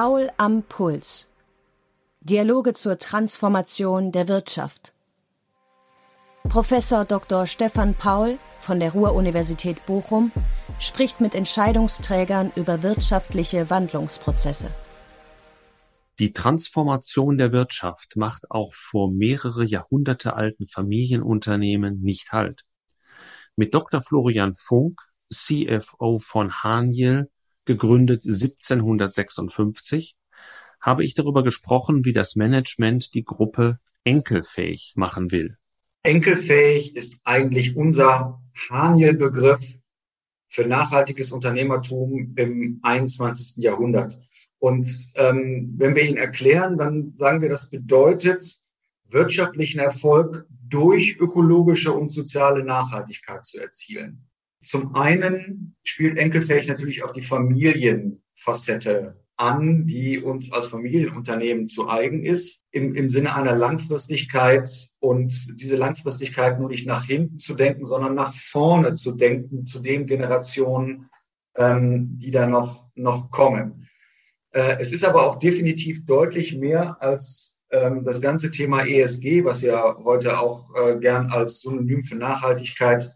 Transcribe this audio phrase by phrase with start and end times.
[0.00, 1.26] Paul am Puls.
[2.20, 4.92] Dialoge zur Transformation der Wirtschaft.
[6.44, 7.48] Professor Dr.
[7.48, 10.30] Stefan Paul von der Ruhr-Universität Bochum
[10.78, 14.70] spricht mit Entscheidungsträgern über wirtschaftliche Wandlungsprozesse.
[16.20, 22.66] Die Transformation der Wirtschaft macht auch vor mehrere Jahrhunderte alten Familienunternehmen nicht Halt.
[23.56, 24.00] Mit Dr.
[24.00, 25.00] Florian Funk,
[25.34, 27.28] CFO von Haniel,
[27.68, 30.16] gegründet 1756,
[30.80, 35.56] habe ich darüber gesprochen, wie das Management die Gruppe enkelfähig machen will.
[36.02, 39.60] Enkelfähig ist eigentlich unser Haniel-Begriff
[40.48, 43.62] für nachhaltiges Unternehmertum im 21.
[43.62, 44.18] Jahrhundert.
[44.58, 48.60] Und ähm, wenn wir ihn erklären, dann sagen wir, das bedeutet,
[49.10, 54.27] wirtschaftlichen Erfolg durch ökologische und soziale Nachhaltigkeit zu erzielen.
[54.60, 62.24] Zum einen spielt Enkelfähig natürlich auch die Familienfacette an, die uns als Familienunternehmen zu eigen
[62.24, 67.86] ist, im, im Sinne einer Langfristigkeit und diese Langfristigkeit nur nicht nach hinten zu denken,
[67.86, 71.08] sondern nach vorne zu denken, zu den Generationen,
[71.54, 73.88] ähm, die da noch, noch kommen.
[74.50, 79.62] Äh, es ist aber auch definitiv deutlich mehr als ähm, das ganze Thema ESG, was
[79.62, 83.14] ja heute auch äh, gern als Synonym für Nachhaltigkeit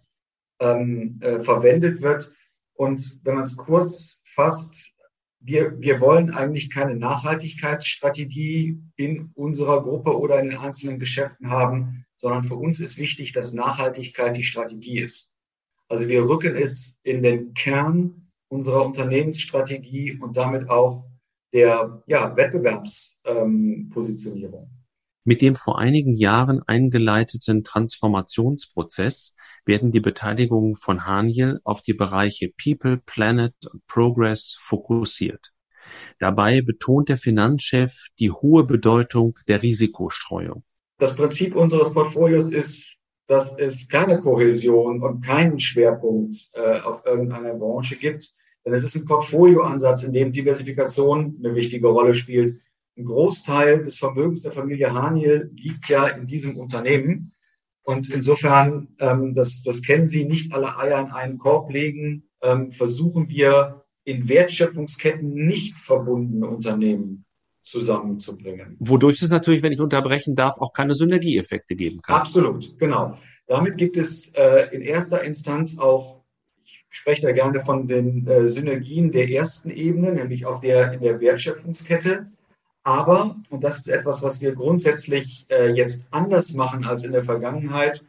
[0.63, 2.33] ähm, äh, verwendet wird.
[2.75, 4.93] Und wenn man es kurz fasst,
[5.41, 12.07] wir, wir wollen eigentlich keine Nachhaltigkeitsstrategie in unserer Gruppe oder in den einzelnen Geschäften haben,
[12.15, 15.33] sondern für uns ist wichtig, dass Nachhaltigkeit die Strategie ist.
[15.89, 21.05] Also wir rücken es in den Kern unserer Unternehmensstrategie und damit auch
[21.53, 24.63] der ja, Wettbewerbspositionierung.
[24.63, 24.71] Ähm,
[25.25, 29.34] Mit dem vor einigen Jahren eingeleiteten Transformationsprozess
[29.65, 35.53] werden die Beteiligungen von Haniel auf die Bereiche People, Planet und Progress fokussiert.
[36.19, 40.65] Dabei betont der Finanzchef die hohe Bedeutung der Risikostreuung.
[40.99, 42.97] Das Prinzip unseres Portfolios ist,
[43.27, 48.34] dass es keine Kohäsion und keinen Schwerpunkt äh, auf irgendeiner Branche gibt.
[48.65, 52.61] Denn es ist ein Portfolioansatz, in dem Diversifikation eine wichtige Rolle spielt.
[52.97, 57.31] Ein Großteil des Vermögens der Familie Haniel liegt ja in diesem Unternehmen.
[57.84, 62.70] Und insofern, ähm, das, das kennen Sie, nicht alle Eier in einen Korb legen, ähm,
[62.70, 67.25] versuchen wir in Wertschöpfungsketten nicht verbundene Unternehmen
[67.62, 68.76] zusammenzubringen.
[68.81, 72.16] Wodurch es natürlich, wenn ich unterbrechen darf, auch keine Synergieeffekte geben kann.
[72.16, 73.16] Absolut, genau.
[73.47, 76.22] Damit gibt es äh, in erster Instanz auch,
[76.65, 81.00] ich spreche da gerne von den äh, Synergien der ersten Ebene, nämlich auf der, in
[81.00, 82.26] der Wertschöpfungskette.
[82.84, 87.22] Aber, und das ist etwas, was wir grundsätzlich äh, jetzt anders machen als in der
[87.22, 88.04] Vergangenheit,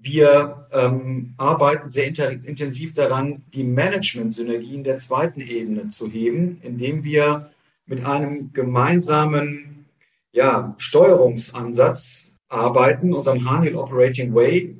[0.00, 7.50] wir ähm, arbeiten sehr intensiv daran, die Management-Synergien der zweiten Ebene zu heben, indem wir
[7.86, 9.86] mit einem gemeinsamen
[10.30, 14.76] ja, Steuerungsansatz arbeiten, unserem Handel Operating Way,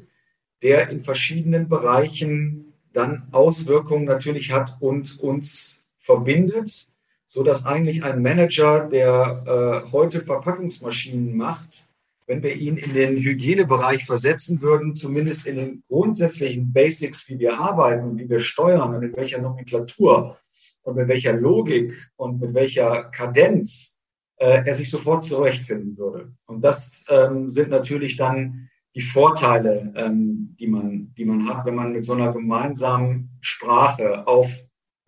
[0.63, 6.87] der in verschiedenen Bereichen dann Auswirkungen natürlich hat und uns verbindet
[7.29, 11.87] so dass eigentlich ein Manager, der äh, heute Verpackungsmaschinen macht,
[12.27, 17.59] wenn wir ihn in den Hygienebereich versetzen würden, zumindest in den grundsätzlichen Basics, wie wir
[17.59, 20.39] arbeiten und wie wir steuern und in welcher Nomenklatur
[20.83, 23.99] und mit welcher Logik und mit welcher Kadenz
[24.37, 26.33] äh, er sich sofort zurechtfinden würde.
[26.47, 31.75] Und das ähm, sind natürlich dann die Vorteile, ähm, die, man, die man hat, wenn
[31.75, 34.49] man mit so einer gemeinsamen Sprache auf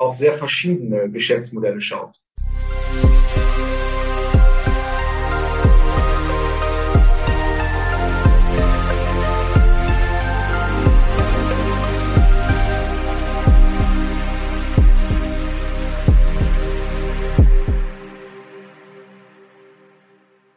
[0.01, 2.17] auch sehr verschiedene Geschäftsmodelle schaut.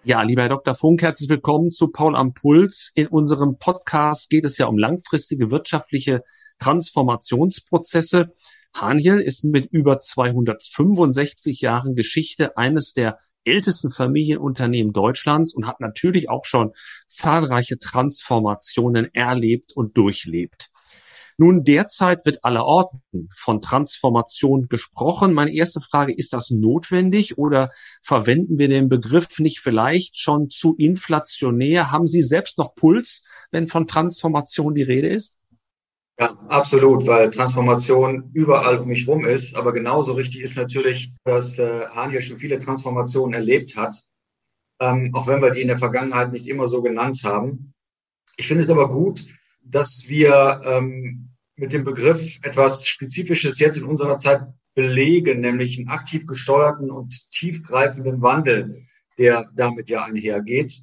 [0.05, 0.75] Ja, lieber Herr Dr.
[0.75, 2.91] Funk, herzlich willkommen zu Paul am Puls.
[2.95, 6.23] In unserem Podcast geht es ja um langfristige wirtschaftliche
[6.59, 8.33] Transformationsprozesse.
[8.75, 16.29] Haniel ist mit über 265 Jahren Geschichte eines der ältesten Familienunternehmen Deutschlands und hat natürlich
[16.29, 16.71] auch schon
[17.07, 20.69] zahlreiche Transformationen erlebt und durchlebt.
[21.37, 25.33] Nun, derzeit wird allerorten von Transformation gesprochen.
[25.33, 27.71] Meine erste Frage, ist das notwendig oder
[28.03, 31.91] verwenden wir den Begriff nicht vielleicht schon zu inflationär?
[31.91, 35.39] Haben Sie selbst noch Puls, wenn von Transformation die Rede ist?
[36.19, 39.55] Ja, absolut, weil Transformation überall um mich rum ist.
[39.55, 43.95] Aber genauso richtig ist natürlich, dass äh, Haniel schon viele Transformationen erlebt hat,
[44.79, 47.73] ähm, auch wenn wir die in der Vergangenheit nicht immer so genannt haben.
[48.37, 49.25] Ich finde es aber gut,
[49.63, 54.41] dass wir ähm, mit dem Begriff etwas Spezifisches jetzt in unserer Zeit
[54.75, 58.85] belegen, nämlich einen aktiv gesteuerten und tiefgreifenden Wandel,
[59.17, 60.81] der damit ja einhergeht.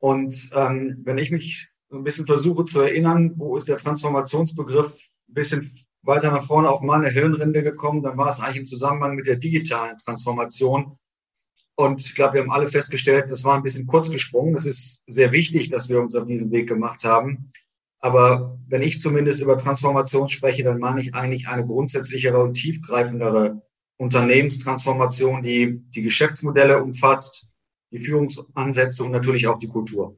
[0.00, 1.68] Und ähm, wenn ich mich
[1.98, 4.92] ein bisschen versuche zu erinnern, wo ist der Transformationsbegriff
[5.28, 5.70] ein bisschen
[6.02, 9.36] weiter nach vorne auf meine Hirnrinde gekommen, dann war es eigentlich im Zusammenhang mit der
[9.36, 10.98] digitalen Transformation.
[11.76, 14.54] Und ich glaube, wir haben alle festgestellt, das war ein bisschen kurz gesprungen.
[14.54, 17.50] Es ist sehr wichtig, dass wir uns auf diesen Weg gemacht haben.
[17.98, 23.62] Aber wenn ich zumindest über Transformation spreche, dann meine ich eigentlich eine grundsätzlichere und tiefgreifendere
[23.96, 27.48] Unternehmenstransformation, die die Geschäftsmodelle umfasst,
[27.90, 30.16] die Führungsansätze und natürlich auch die Kultur.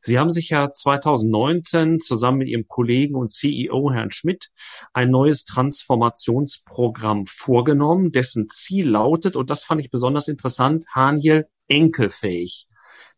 [0.00, 4.50] Sie haben sich ja 2019 zusammen mit Ihrem Kollegen und CEO Herrn Schmidt
[4.92, 12.68] ein neues Transformationsprogramm vorgenommen, dessen Ziel lautet, und das fand ich besonders interessant, Haniel enkelfähig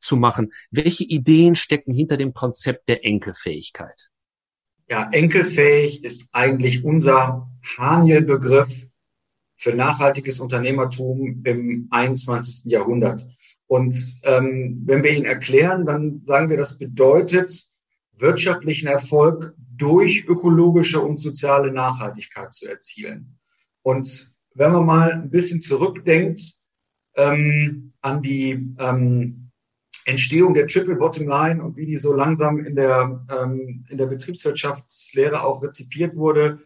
[0.01, 0.53] zu machen.
[0.71, 4.11] Welche Ideen stecken hinter dem Konzept der Enkelfähigkeit?
[4.89, 8.87] Ja, enkelfähig ist eigentlich unser Haniel-Begriff
[9.57, 12.71] für nachhaltiges Unternehmertum im 21.
[12.71, 13.27] Jahrhundert.
[13.69, 17.69] Und ähm, wenn wir ihn erklären, dann sagen wir, das bedeutet
[18.17, 23.39] wirtschaftlichen Erfolg durch ökologische und soziale Nachhaltigkeit zu erzielen.
[23.83, 26.55] Und wenn man mal ein bisschen zurückdenkt
[27.15, 29.51] ähm, an die ähm,
[30.07, 34.07] Entstehung der Triple Bottom Line und wie die so langsam in der, ähm, in der
[34.07, 36.61] Betriebswirtschaftslehre auch rezipiert wurde,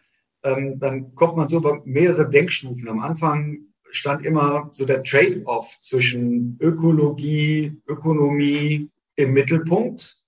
[0.45, 2.89] ähm, dann kommt man so über mehrere Denkstufen.
[2.89, 10.19] Am Anfang stand immer so der Trade-off zwischen Ökologie, Ökonomie im Mittelpunkt.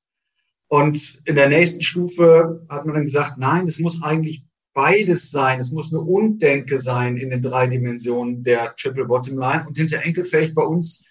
[0.68, 5.60] Und in der nächsten Stufe hat man dann gesagt, nein, es muss eigentlich beides sein.
[5.60, 9.64] Es muss eine Undenke sein in den drei Dimensionen der Triple Bottom Line.
[9.66, 11.04] Und hinter Enkelfähig bei uns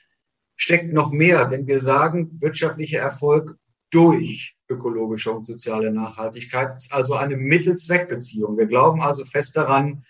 [0.56, 3.58] steckt noch mehr, wenn wir sagen, wirtschaftlicher Erfolg
[3.90, 8.58] durch ökologische und soziale Nachhaltigkeit ist also eine Mittel-Zweck-Beziehung.
[8.58, 10.04] Wir glauben also fest daran,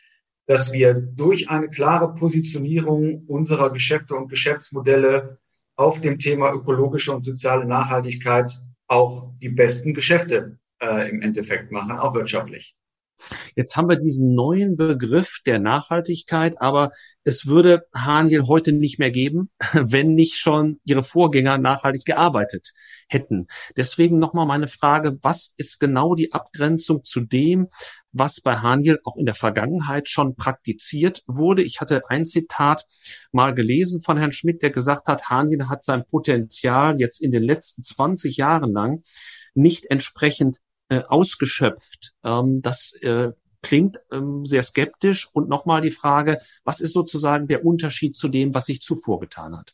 [0.45, 5.40] dass wir durch eine klare Positionierung unserer Geschäfte und Geschäftsmodelle
[5.75, 8.54] auf dem Thema ökologische und soziale Nachhaltigkeit
[8.88, 12.75] auch die besten Geschäfte äh, im Endeffekt machen, auch wirtschaftlich.
[13.56, 16.92] Jetzt haben wir diesen neuen Begriff der Nachhaltigkeit, aber
[17.24, 22.74] es würde Haniel heute nicht mehr geben, wenn nicht schon ihre Vorgänger nachhaltig gearbeitet
[23.07, 23.48] hätten.
[23.78, 27.69] Deswegen nochmal meine Frage, was ist genau die Abgrenzung zu dem,
[28.13, 31.63] was bei Haniel auch in der Vergangenheit schon praktiziert wurde?
[31.63, 32.86] Ich hatte ein Zitat
[33.31, 37.44] mal gelesen von Herrn Schmidt, der gesagt hat, Haniel hat sein Potenzial jetzt in den
[37.44, 39.04] letzten 20 Jahren lang
[39.56, 42.13] nicht entsprechend äh, ausgeschöpft.
[42.24, 43.31] Ähm, das äh,
[43.62, 45.30] klingt ähm, sehr skeptisch.
[45.33, 49.57] Und nochmal die Frage, was ist sozusagen der Unterschied zu dem, was sich zuvor getan
[49.57, 49.74] hat?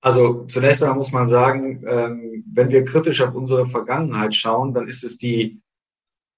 [0.00, 4.88] Also zunächst einmal muss man sagen, ähm, wenn wir kritisch auf unsere Vergangenheit schauen, dann
[4.88, 5.60] ist es die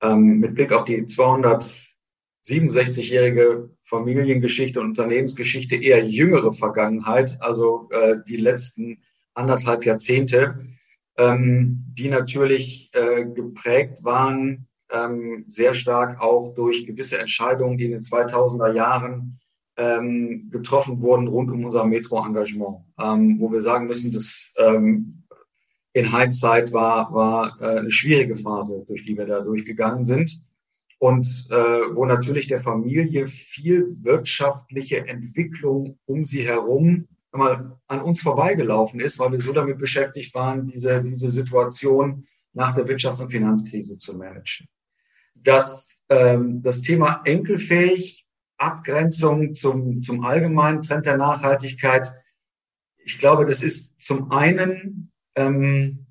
[0.00, 8.36] ähm, mit Blick auf die 267-jährige Familiengeschichte und Unternehmensgeschichte eher jüngere Vergangenheit, also äh, die
[8.36, 9.02] letzten
[9.34, 10.66] anderthalb Jahrzehnte,
[11.16, 17.92] ähm, die natürlich äh, geprägt waren ähm, sehr stark auch durch gewisse Entscheidungen, die in
[17.92, 19.38] den 2000er Jahren
[19.76, 25.17] ähm, getroffen wurden rund um unser Metro-Engagement, ähm, wo wir sagen müssen, dass ähm,
[25.98, 30.42] in Hindsight war, war äh, eine schwierige Phase, durch die wir da durchgegangen sind.
[30.98, 38.22] Und äh, wo natürlich der Familie viel wirtschaftliche Entwicklung um sie herum mal an uns
[38.22, 43.30] vorbeigelaufen ist, weil wir so damit beschäftigt waren, diese, diese Situation nach der Wirtschafts- und
[43.30, 44.66] Finanzkrise zu managen.
[45.34, 48.26] Dass ähm, das Thema enkelfähig,
[48.56, 52.10] Abgrenzung zum, zum allgemeinen Trend der Nachhaltigkeit,
[53.04, 56.06] ich glaube, das ist zum einen, ähm,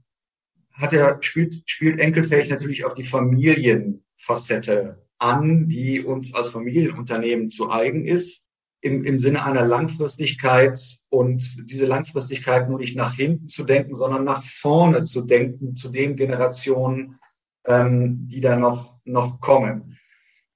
[0.71, 7.69] hat er, spielt, spielt enkelfähig natürlich auch die Familienfacette an, die uns als Familienunternehmen zu
[7.69, 8.45] eigen ist,
[8.81, 10.79] im, im Sinne einer Langfristigkeit
[11.09, 15.89] und diese Langfristigkeit nur nicht nach hinten zu denken, sondern nach vorne zu denken, zu
[15.89, 17.19] den Generationen,
[17.65, 19.97] ähm, die da noch noch kommen.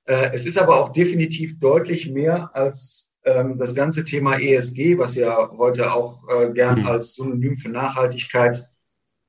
[0.05, 5.51] Äh, es ist aber auch definitiv deutlich mehr als das ganze Thema ESG, was ja
[5.51, 6.87] heute auch äh, gern mhm.
[6.87, 8.67] als Synonym für Nachhaltigkeit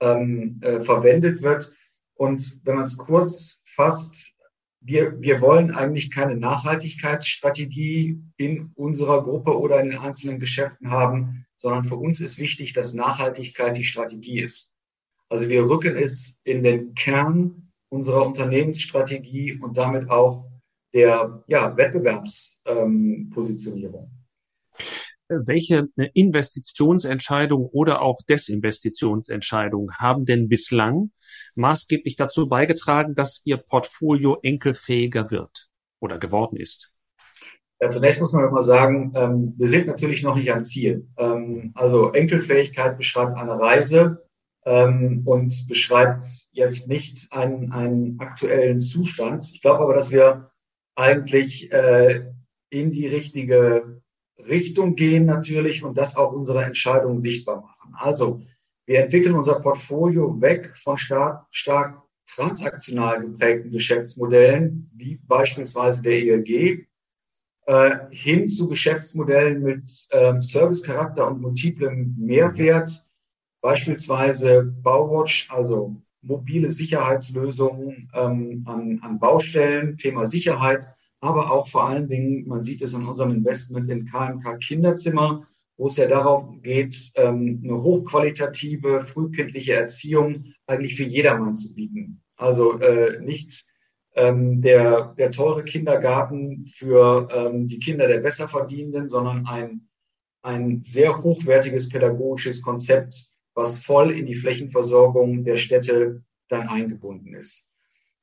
[0.01, 1.73] ähm, äh, verwendet wird.
[2.15, 4.33] Und wenn man es kurz fasst,
[4.81, 11.47] wir, wir wollen eigentlich keine Nachhaltigkeitsstrategie in unserer Gruppe oder in den einzelnen Geschäften haben,
[11.57, 14.73] sondern für uns ist wichtig, dass Nachhaltigkeit die Strategie ist.
[15.29, 20.52] Also wir rücken es in den Kern unserer Unternehmensstrategie und damit auch
[20.95, 24.11] der ja, Wettbewerbspositionierung.
[25.31, 31.13] Ähm, Welche äh, Investitionsentscheidungen oder auch Desinvestitionsentscheidungen haben denn bislang
[31.55, 35.69] maßgeblich dazu beigetragen, dass Ihr Portfolio enkelfähiger wird
[36.01, 36.93] oder geworden ist?
[37.83, 41.09] Ja, zunächst muss man immer sagen, ähm, wir sind natürlich noch nicht am Ziel.
[41.17, 44.25] Ähm, also Enkelfähigkeit beschreibt eine Reise
[44.65, 46.23] ähm, und beschreibt
[46.53, 49.51] jetzt nicht einen, einen aktuellen Zustand.
[49.53, 50.52] Ich glaube aber, dass wir
[50.95, 52.27] eigentlich äh,
[52.71, 54.03] in die richtige
[54.39, 57.95] Richtung gehen natürlich und das auch unsere Entscheidungen sichtbar machen.
[57.95, 58.41] Also
[58.87, 66.87] wir entwickeln unser Portfolio weg von stark, stark transaktional geprägten Geschäftsmodellen, wie beispielsweise der ELG,
[67.67, 73.07] äh, hin zu Geschäftsmodellen mit ähm, Servicecharakter und multiplem Mehrwert,
[73.61, 80.87] beispielsweise Bauwatch, also mobile Sicherheitslösungen ähm, an, an Baustellen, Thema Sicherheit,
[81.21, 85.87] aber auch vor allen Dingen, man sieht es an unserem Investment in KMK Kinderzimmer, wo
[85.87, 92.23] es ja darum geht, ähm, eine hochqualitative, frühkindliche Erziehung eigentlich für jedermann zu bieten.
[92.37, 93.65] Also äh, nicht
[94.15, 99.89] ähm, der, der teure Kindergarten für ähm, die Kinder der Besserverdienenden, sondern ein,
[100.43, 107.69] ein sehr hochwertiges pädagogisches Konzept, was voll in die Flächenversorgung der Städte dann eingebunden ist.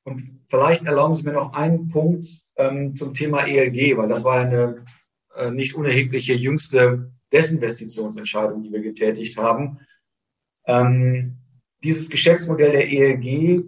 [0.04, 4.40] Und vielleicht erlauben Sie mir noch einen Punkt ähm, zum Thema ELG, weil das war
[4.40, 4.84] eine
[5.36, 9.80] äh, nicht unerhebliche jüngste Desinvestitionsentscheidung, die wir getätigt haben.
[10.66, 11.36] Ähm,
[11.82, 13.64] dieses Geschäftsmodell der ELG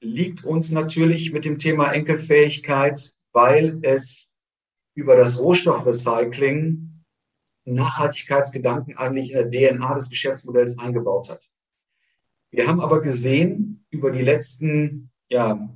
[0.00, 4.34] liegt uns natürlich mit dem Thema Enkelfähigkeit, weil es
[4.94, 6.95] über das Rohstoffrecycling
[7.74, 11.48] Nachhaltigkeitsgedanken eigentlich in der DNA des Geschäftsmodells eingebaut hat.
[12.50, 15.68] Wir haben aber gesehen über die letzten ja,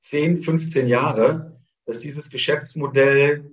[0.00, 3.50] 10, 15 Jahre, dass dieses Geschäftsmodell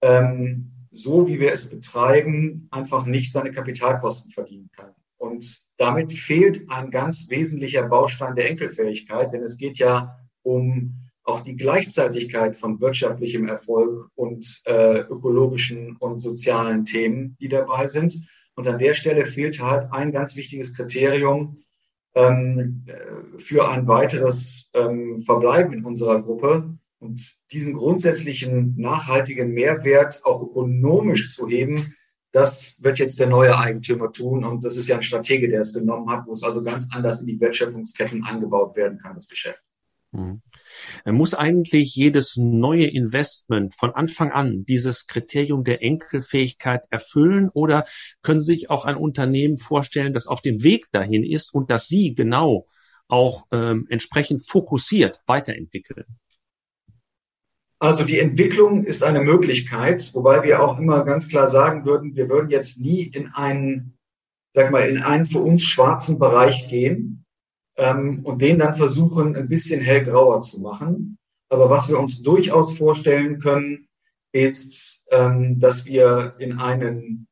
[0.00, 4.94] ähm, so, wie wir es betreiben, einfach nicht seine Kapitalkosten verdienen kann.
[5.16, 11.40] Und damit fehlt ein ganz wesentlicher Baustein der Enkelfähigkeit, denn es geht ja um auch
[11.40, 18.20] die Gleichzeitigkeit von wirtschaftlichem Erfolg und äh, ökologischen und sozialen Themen, die dabei sind.
[18.54, 21.56] Und an der Stelle fehlt halt ein ganz wichtiges Kriterium
[22.14, 22.86] ähm,
[23.38, 26.76] für ein weiteres ähm, Verbleiben in unserer Gruppe.
[27.00, 31.94] Und diesen grundsätzlichen nachhaltigen Mehrwert auch ökonomisch zu heben,
[32.32, 34.44] das wird jetzt der neue Eigentümer tun.
[34.44, 37.20] Und das ist ja ein Stratege, der es genommen hat, wo es also ganz anders
[37.20, 39.62] in die Wertschöpfungsketten eingebaut werden kann, das Geschäft.
[40.12, 40.42] Mhm.
[41.04, 47.84] Muss eigentlich jedes neue Investment von Anfang an dieses Kriterium der Enkelfähigkeit erfüllen oder
[48.22, 51.86] können Sie sich auch ein Unternehmen vorstellen, das auf dem Weg dahin ist und das
[51.86, 52.66] Sie genau
[53.08, 56.04] auch ähm, entsprechend fokussiert weiterentwickeln?
[57.78, 62.28] Also die Entwicklung ist eine Möglichkeit, wobei wir auch immer ganz klar sagen würden, wir
[62.28, 63.98] würden jetzt nie in einen,
[64.54, 67.23] sag mal, in einen für uns schwarzen Bereich gehen
[67.76, 71.18] ähm, und den dann versuchen, ein bisschen hellgrauer zu machen.
[71.48, 73.88] Aber was wir uns durchaus vorstellen können,
[74.32, 77.28] ist, ähm, dass wir in einen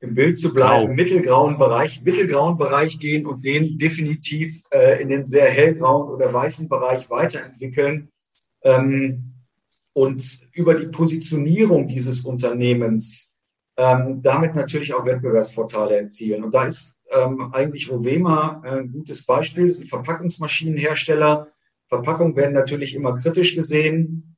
[0.00, 0.94] im Bild zu bleiben, Grau.
[0.94, 6.68] mittelgrauen Bereich, mittelgrauen Bereich gehen und den definitiv äh, in den sehr hellgrauen oder weißen
[6.68, 8.10] Bereich weiterentwickeln.
[8.62, 9.32] Ähm,
[9.94, 13.34] und über die Positionierung dieses Unternehmens
[13.76, 16.44] ähm, damit natürlich auch Wettbewerbsvorteile erzielen.
[16.44, 19.68] Und da ist ähm, eigentlich Rovema ein gutes Beispiel.
[19.68, 21.48] Das ein Verpackungsmaschinenhersteller.
[21.88, 24.36] Verpackungen werden natürlich immer kritisch gesehen,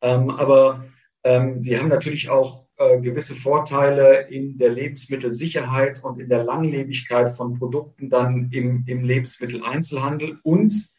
[0.00, 0.84] ähm, aber
[1.24, 7.30] ähm, sie haben natürlich auch äh, gewisse Vorteile in der Lebensmittelsicherheit und in der Langlebigkeit
[7.30, 10.92] von Produkten dann im, im Lebensmitteleinzelhandel und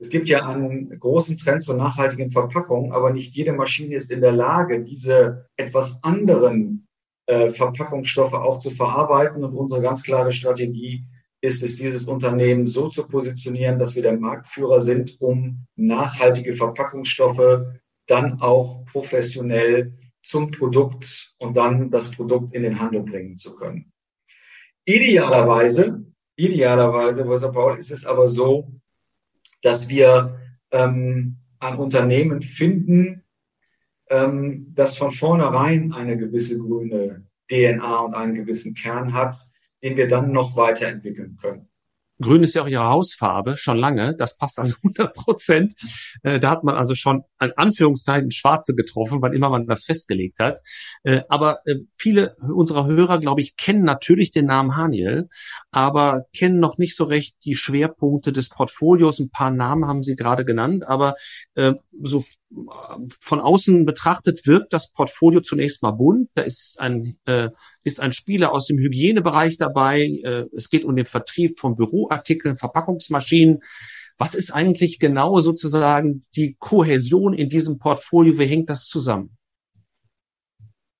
[0.00, 4.22] es gibt ja einen großen Trend zur nachhaltigen Verpackung, aber nicht jede Maschine ist in
[4.22, 6.88] der Lage, diese etwas anderen
[7.26, 9.44] äh, Verpackungsstoffe auch zu verarbeiten.
[9.44, 11.04] Und unsere ganz klare Strategie
[11.40, 17.62] ist es, dieses Unternehmen so zu positionieren, dass wir der Marktführer sind, um nachhaltige Verpackungsstoffe
[18.06, 23.92] dann auch professionell zum Produkt und dann das Produkt in den Handel bringen zu können.
[24.84, 26.04] Idealerweise,
[26.36, 28.72] idealerweise, Professor Paul, ist es aber so,
[29.62, 30.38] dass wir
[30.70, 33.22] ähm, ein Unternehmen finden,
[34.10, 39.36] ähm, das von vornherein eine gewisse grüne DNA und einen gewissen Kern hat,
[39.82, 41.70] den wir dann noch weiterentwickeln können.
[42.20, 44.14] Grün ist ja auch ihre Hausfarbe, schon lange.
[44.14, 45.74] Das passt also 100 Prozent.
[46.22, 50.38] Äh, da hat man also schon an Anführungszeichen Schwarze getroffen, wann immer man das festgelegt
[50.38, 50.60] hat.
[51.02, 55.30] Äh, aber äh, viele unserer Hörer, glaube ich, kennen natürlich den Namen Haniel,
[55.70, 59.18] aber kennen noch nicht so recht die Schwerpunkte des Portfolios.
[59.18, 61.14] Ein paar Namen haben Sie gerade genannt, aber
[62.02, 62.22] so
[63.20, 66.28] von außen betrachtet wirkt das Portfolio zunächst mal bunt.
[66.34, 67.50] Da ist ein, äh,
[67.84, 70.00] ist ein Spieler aus dem Hygienebereich dabei.
[70.22, 73.60] Äh, es geht um den Vertrieb von Büroartikeln, Verpackungsmaschinen.
[74.18, 78.38] Was ist eigentlich genau sozusagen die Kohäsion in diesem Portfolio?
[78.38, 79.36] Wie hängt das zusammen?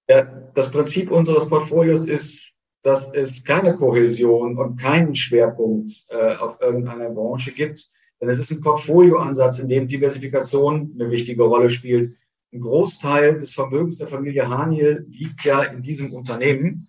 [0.09, 2.53] Ja, das Prinzip unseres Portfolios ist,
[2.83, 7.91] dass es keine Kohäsion und keinen Schwerpunkt äh, auf irgendeiner Branche gibt.
[8.21, 12.17] Denn es ist ein Portfolioansatz, in dem Diversifikation eine wichtige Rolle spielt.
[12.53, 16.89] Ein Großteil des Vermögens der Familie Haniel liegt ja in diesem Unternehmen.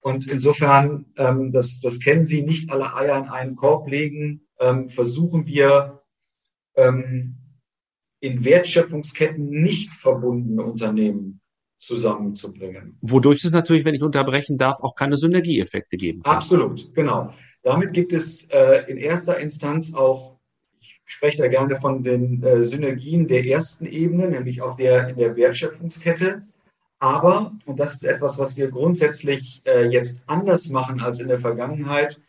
[0.00, 4.88] Und insofern, ähm, das, das kennen Sie, nicht alle Eier in einen Korb legen, ähm,
[4.88, 6.02] versuchen wir
[6.74, 7.36] ähm,
[8.20, 11.40] in Wertschöpfungsketten nicht verbundene Unternehmen
[11.78, 12.96] zusammenzubringen.
[13.00, 16.36] Wodurch es natürlich, wenn ich unterbrechen darf, auch keine Synergieeffekte geben kann.
[16.36, 17.32] Absolut, genau.
[17.62, 20.31] Damit gibt es äh, in erster Instanz auch,
[21.06, 25.16] ich spreche da gerne von den äh, Synergien der ersten Ebene, nämlich auf der in
[25.16, 26.42] der Wertschöpfungskette.
[26.98, 31.38] Aber, und das ist etwas, was wir grundsätzlich äh, jetzt anders machen als in der
[31.38, 32.20] Vergangenheit,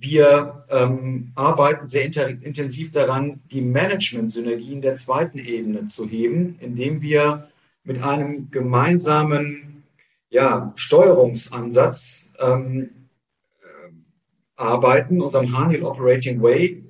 [0.00, 7.48] wir ähm, arbeiten sehr intensiv daran, die Management-Synergien der zweiten Ebene zu heben, indem wir
[7.84, 9.84] mit einem gemeinsamen
[10.30, 12.90] ja, Steuerungsansatz ähm,
[13.62, 13.92] äh,
[14.56, 16.82] arbeiten, unserem Haniel Operating Way,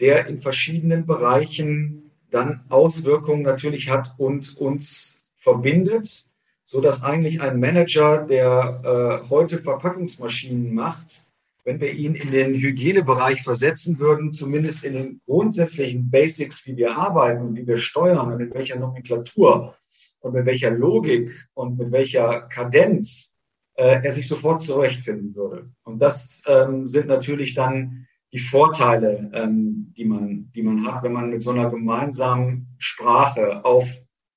[0.00, 6.24] der in verschiedenen Bereichen dann Auswirkungen natürlich hat und uns verbindet
[6.70, 11.24] so dass eigentlich ein Manager, der äh, heute Verpackungsmaschinen macht,
[11.64, 16.96] wenn wir ihn in den Hygienebereich versetzen würden, zumindest in den grundsätzlichen Basics, wie wir
[16.96, 19.74] arbeiten wie wir steuern und mit welcher Nomenklatur
[20.20, 23.34] und mit welcher Logik und mit welcher Kadenz
[23.74, 25.70] äh, er sich sofort zurechtfinden würde.
[25.82, 31.12] Und das ähm, sind natürlich dann die Vorteile, ähm, die, man, die man hat, wenn
[31.12, 33.88] man mit so einer gemeinsamen Sprache auf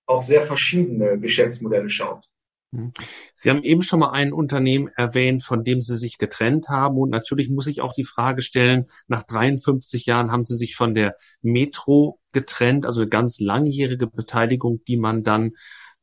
[0.06, 2.26] auch sehr verschiedene Geschäftsmodelle schaut.
[2.72, 2.92] Mhm.
[3.36, 6.98] Sie haben eben schon mal ein Unternehmen erwähnt, von dem Sie sich getrennt haben.
[6.98, 10.96] Und natürlich muss ich auch die Frage stellen, nach 53 Jahren haben Sie sich von
[10.96, 15.52] der Metro getrennt, also eine ganz langjährige Beteiligung, die man dann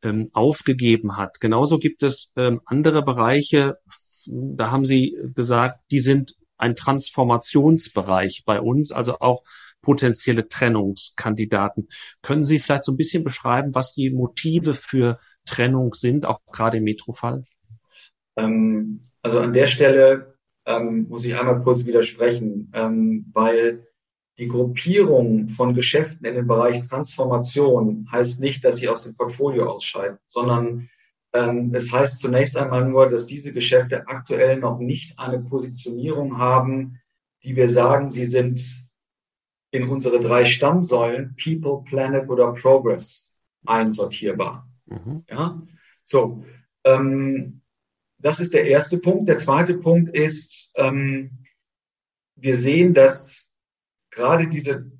[0.02, 1.40] ähm, aufgegeben hat.
[1.40, 3.78] Genauso gibt es ähm, andere Bereiche,
[4.26, 9.42] da haben Sie gesagt, die sind ein Transformationsbereich bei uns, also auch
[9.82, 11.88] potenzielle Trennungskandidaten.
[12.22, 16.78] Können Sie vielleicht so ein bisschen beschreiben, was die Motive für Trennung sind, auch gerade
[16.78, 17.44] im Metrofall?
[18.36, 20.34] Ähm, also an der Stelle
[20.66, 23.86] ähm, muss ich einmal kurz widersprechen, ähm, weil
[24.38, 29.70] die Gruppierung von Geschäften in dem Bereich Transformation heißt nicht, dass sie aus dem Portfolio
[29.70, 30.88] ausscheiden, sondern
[31.32, 37.00] es heißt zunächst einmal nur, dass diese Geschäfte aktuell noch nicht eine Positionierung haben,
[37.44, 38.84] die wir sagen, sie sind
[39.70, 44.68] in unsere drei Stammsäulen People, Planet oder Progress einsortierbar.
[44.86, 45.24] Mhm.
[45.28, 45.62] Ja,
[46.02, 46.44] so.
[46.84, 47.60] Ähm,
[48.18, 49.28] das ist der erste Punkt.
[49.28, 51.44] Der zweite Punkt ist, ähm,
[52.34, 53.50] wir sehen, dass
[54.10, 54.90] gerade diese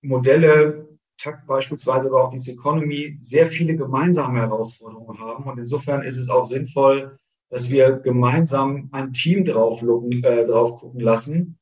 [0.00, 0.81] Modelle,
[1.18, 5.44] TAC beispielsweise oder auch diese Economy, sehr viele gemeinsame Herausforderungen haben.
[5.44, 7.16] Und insofern ist es auch sinnvoll,
[7.50, 11.58] dass wir gemeinsam ein Team drauf, äh, drauf gucken lassen,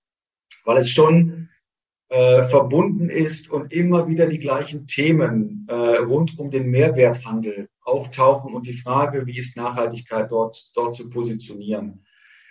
[0.64, 1.48] weil es schon
[2.10, 8.54] äh, verbunden ist und immer wieder die gleichen Themen äh, rund um den Mehrwerthandel auftauchen
[8.54, 12.04] und die Frage, wie ist Nachhaltigkeit dort, dort zu positionieren.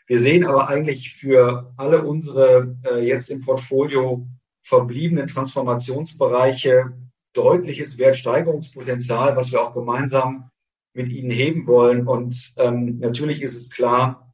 [0.08, 4.28] Wir sehen aber eigentlich für alle unsere äh, jetzt im Portfolio
[4.70, 6.94] verbliebenen Transformationsbereiche
[7.34, 10.52] deutliches Wertsteigerungspotenzial, was wir auch gemeinsam
[10.94, 12.08] mit Ihnen heben wollen.
[12.08, 14.34] Und ähm, natürlich ist es klar,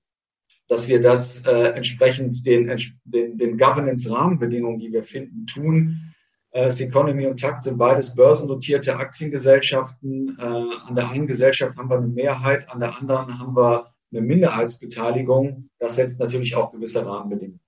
[0.67, 2.67] dass wir das äh, entsprechend den,
[3.03, 6.13] den, den Governance-Rahmenbedingungen, die wir finden, tun.
[6.51, 10.37] Äh, Economy und Takt sind beides börsennotierte Aktiengesellschaften.
[10.39, 14.21] Äh, an der einen Gesellschaft haben wir eine Mehrheit, an der anderen haben wir eine
[14.21, 15.69] Minderheitsbeteiligung.
[15.79, 17.61] Das setzt natürlich auch gewisse Rahmenbedingungen.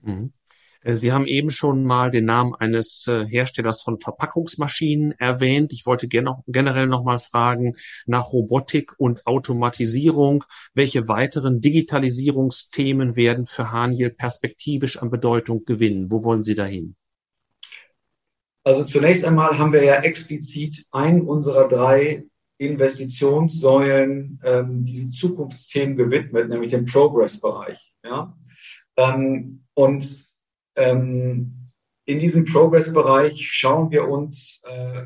[0.00, 0.32] Mhm.
[0.82, 5.72] Äh, Sie haben eben schon mal den Namen eines äh, Herstellers von Verpackungsmaschinen erwähnt.
[5.72, 7.74] Ich wollte generell noch mal fragen
[8.06, 10.44] nach Robotik und Automatisierung.
[10.74, 16.10] Welche weiteren Digitalisierungsthemen werden für Haniel perspektivisch an Bedeutung gewinnen?
[16.10, 16.96] Wo wollen Sie dahin?
[18.64, 22.24] Also zunächst einmal haben wir ja explizit einen unserer drei
[22.58, 27.78] Investitionssäulen ähm, diesen Zukunftsthemen gewidmet, nämlich den Progress-Bereich.
[28.04, 28.36] Ja?
[28.96, 30.27] Ähm, und
[30.78, 31.66] ähm,
[32.06, 35.02] in diesem Progress-Bereich schauen wir uns äh,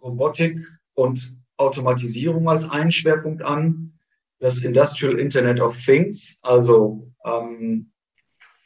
[0.00, 0.60] Robotik
[0.94, 3.98] und Automatisierung als einen Schwerpunkt an.
[4.38, 7.90] Das Industrial Internet of Things, also ähm,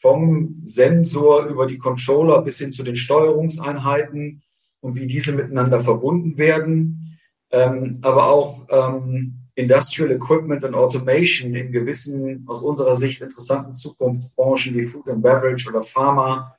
[0.01, 4.43] vom Sensor über die Controller bis hin zu den Steuerungseinheiten
[4.81, 7.19] und wie diese miteinander verbunden werden,
[7.51, 14.77] ähm, aber auch ähm, Industrial Equipment and Automation in gewissen, aus unserer Sicht interessanten Zukunftsbranchen
[14.77, 16.57] wie Food and Beverage oder Pharma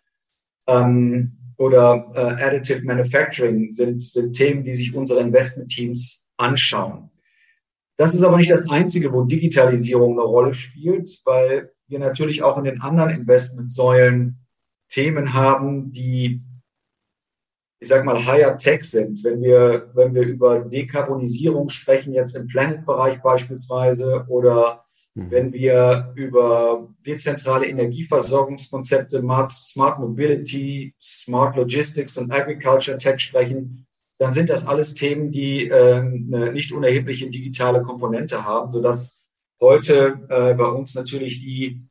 [0.67, 7.09] ähm, oder äh, Additive Manufacturing sind, sind Themen, die sich unsere Investment-Teams anschauen.
[7.95, 12.57] Das ist aber nicht das Einzige, wo Digitalisierung eine Rolle spielt, weil wir natürlich auch
[12.57, 14.45] in den anderen Investmentsäulen
[14.89, 16.41] Themen haben, die,
[17.79, 19.23] ich sag mal, higher tech sind.
[19.23, 24.83] Wenn wir, wenn wir über Dekarbonisierung sprechen, jetzt im Planet-Bereich beispielsweise, oder
[25.15, 25.31] mhm.
[25.31, 33.85] wenn wir über dezentrale Energieversorgungskonzepte, Smart Mobility, Smart Logistics und Agriculture Tech sprechen,
[34.17, 39.25] dann sind das alles Themen, die äh, eine nicht unerhebliche digitale Komponente haben, sodass
[39.61, 41.81] heute äh, bei uns natürlich die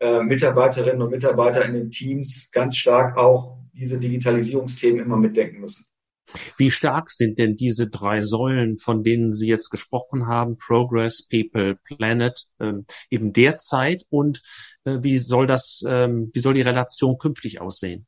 [0.00, 5.86] äh, Mitarbeiterinnen und Mitarbeiter in den Teams ganz stark auch diese Digitalisierungsthemen immer mitdenken müssen.
[6.58, 11.78] Wie stark sind denn diese drei Säulen, von denen Sie jetzt gesprochen haben, Progress, People,
[11.84, 14.42] Planet, ähm, eben derzeit und
[14.84, 18.06] äh, wie soll das, ähm, wie soll die Relation künftig aussehen?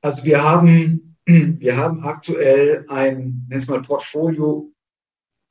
[0.00, 4.72] Also wir haben wir haben aktuell ein, nenn mal Portfolio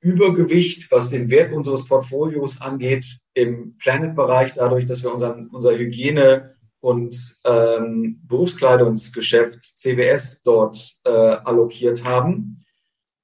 [0.03, 6.55] Übergewicht, was den Wert unseres Portfolios angeht, im Planet-Bereich, dadurch, dass wir unseren, unser Hygiene-
[6.81, 12.65] und ähm, Berufskleidungsgeschäft CWS dort äh, allokiert haben.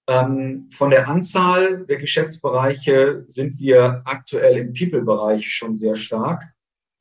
[0.07, 6.43] Ähm, von der Anzahl der Geschäftsbereiche sind wir aktuell im People-Bereich schon sehr stark.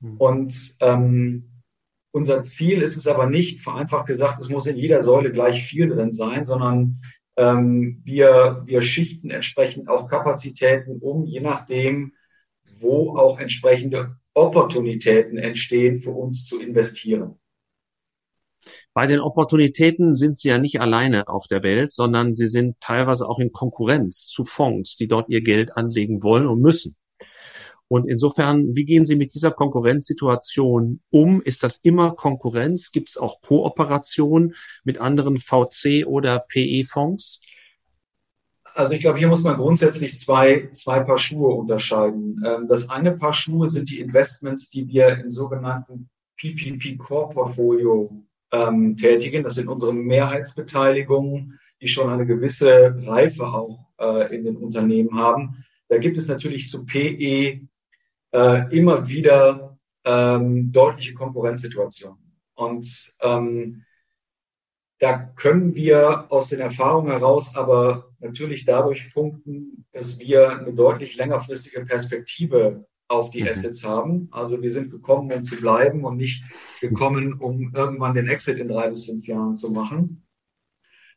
[0.01, 0.17] Mhm.
[0.17, 1.63] Und ähm,
[2.11, 5.89] unser Ziel ist es aber nicht, vereinfacht gesagt, es muss in jeder Säule gleich viel
[5.89, 7.03] drin sein, sondern
[7.37, 12.15] ähm, wir, wir schichten entsprechend auch Kapazitäten um, je nachdem,
[12.81, 17.41] wo auch entsprechende Opportunitäten entstehen, für uns zu investieren.
[18.93, 23.29] Bei den Opportunitäten sind Sie ja nicht alleine auf der Welt, sondern Sie sind teilweise
[23.29, 26.97] auch in Konkurrenz zu Fonds, die dort ihr Geld anlegen wollen und müssen.
[27.89, 31.41] Und insofern, wie gehen Sie mit dieser Konkurrenzsituation um?
[31.41, 32.91] Ist das immer Konkurrenz?
[32.91, 37.41] Gibt es auch Kooperation mit anderen VC oder PE-Fonds?
[38.77, 42.43] Also ich glaube, hier muss man grundsätzlich zwei, zwei Paar Schuhe unterscheiden.
[42.45, 48.23] Ähm, das eine Paar Schuhe sind die Investments, die wir im sogenannten PPP Core Portfolio
[48.53, 49.43] ähm, tätigen.
[49.43, 55.65] Das sind unsere Mehrheitsbeteiligungen, die schon eine gewisse Reife auch äh, in den Unternehmen haben.
[55.89, 57.61] Da gibt es natürlich zu PE
[58.33, 62.19] äh, immer wieder ähm, deutliche Konkurrenzsituationen.
[62.55, 63.86] Und ähm,
[64.99, 71.17] da können wir aus den Erfahrungen heraus aber natürlich dadurch punkten, dass wir eine deutlich
[71.17, 73.49] längerfristige Perspektive auf die mhm.
[73.49, 74.29] Assets haben.
[74.33, 76.45] Also wir sind gekommen, um zu bleiben und nicht
[76.81, 80.27] gekommen, um irgendwann den Exit in drei bis fünf Jahren zu machen.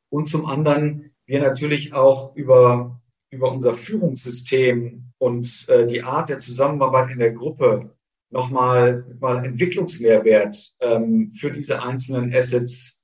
[0.09, 6.39] Und zum anderen wir natürlich auch über, über unser Führungssystem und äh, die Art der
[6.39, 7.95] Zusammenarbeit in der Gruppe
[8.31, 12.98] nochmal mal Entwicklungsmehrwert ähm, für diese einzelnen Assets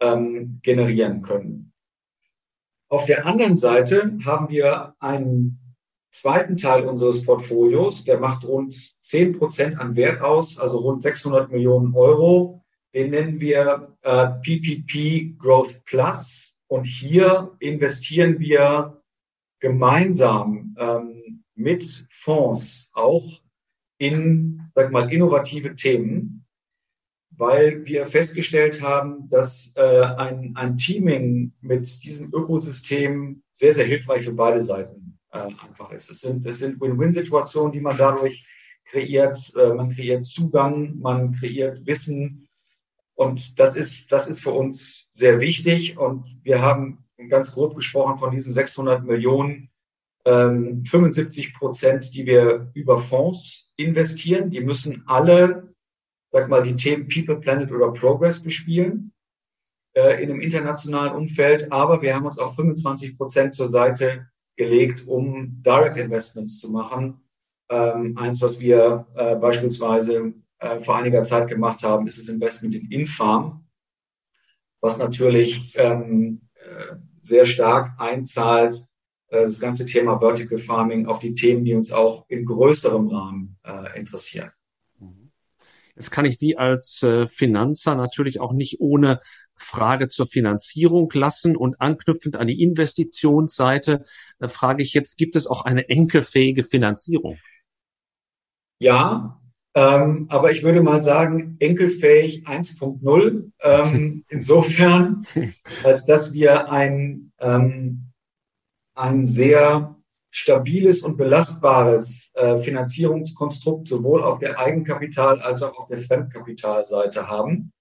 [0.00, 1.72] ähm, generieren können.
[2.88, 5.76] Auf der anderen Seite haben wir einen
[6.10, 11.50] zweiten Teil unseres Portfolios, der macht rund 10 Prozent an Wert aus, also rund 600
[11.50, 12.64] Millionen Euro.
[12.94, 16.58] Den nennen wir äh, PPP Growth Plus.
[16.66, 19.02] Und hier investieren wir
[19.60, 23.42] gemeinsam ähm, mit Fonds auch
[23.98, 26.46] in, sag mal, innovative Themen,
[27.38, 34.24] weil wir festgestellt haben, dass äh, ein, ein Teaming mit diesem Ökosystem sehr, sehr hilfreich
[34.24, 36.10] für beide Seiten äh, einfach ist.
[36.10, 38.44] Es sind, es sind Win-Win-Situationen, die man dadurch
[38.84, 39.38] kreiert.
[39.56, 42.48] Äh, man kreiert Zugang, man kreiert Wissen.
[43.14, 45.96] Und das ist, das ist für uns sehr wichtig.
[45.96, 49.70] Und wir haben ganz grob gesprochen von diesen 600 Millionen
[50.24, 54.50] 75 ähm, Prozent, die wir über Fonds investieren.
[54.50, 55.72] Die müssen alle,
[56.30, 59.12] sag mal, die Themen People, Planet oder Progress bespielen
[59.94, 61.72] äh, in einem internationalen Umfeld.
[61.72, 67.20] Aber wir haben uns auch 25 Prozent zur Seite gelegt, um Direct Investments zu machen.
[67.70, 72.74] Ähm, eins, was wir äh, beispielsweise äh, vor einiger Zeit gemacht haben, ist das Investment
[72.74, 73.66] in Infarm,
[74.80, 78.86] was natürlich ähm, äh, sehr stark einzahlt
[79.28, 83.58] äh, das ganze Thema Vertical Farming auf die Themen, die uns auch in größerem Rahmen
[83.64, 84.50] äh, interessieren.
[85.98, 89.20] Jetzt kann ich Sie als äh, Finanzer natürlich auch nicht ohne
[89.56, 94.04] Frage zur Finanzierung lassen und anknüpfend an die Investitionsseite
[94.38, 97.38] äh, frage ich jetzt, gibt es auch eine enkelfähige Finanzierung?
[98.78, 99.40] Ja,
[99.74, 103.50] ähm, aber ich würde mal sagen, enkelfähig 1.0.
[103.60, 105.26] Ähm, insofern,
[105.82, 108.12] als dass wir ein ähm,
[108.98, 109.96] ein sehr
[110.38, 117.72] stabiles und belastbares äh, Finanzierungskonstrukt sowohl auf der Eigenkapital- als auch auf der Fremdkapitalseite haben.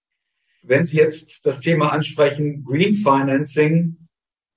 [0.63, 4.07] Wenn Sie jetzt das Thema ansprechen, Green Financing,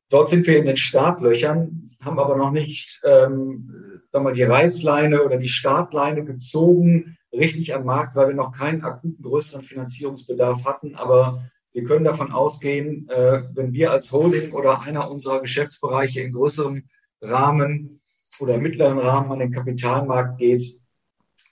[0.08, 5.22] dort sind wir in den Startlöchern, haben aber noch nicht ähm, sagen wir, die Reißleine
[5.22, 10.94] oder die Startleine gezogen, richtig am Markt, weil wir noch keinen akuten größeren Finanzierungsbedarf hatten.
[10.94, 16.32] Aber Sie können davon ausgehen, äh, wenn wir als Holding oder einer unserer Geschäftsbereiche in
[16.32, 16.88] größerem
[17.20, 18.00] Rahmen
[18.38, 20.80] oder mittleren Rahmen an den Kapitalmarkt geht,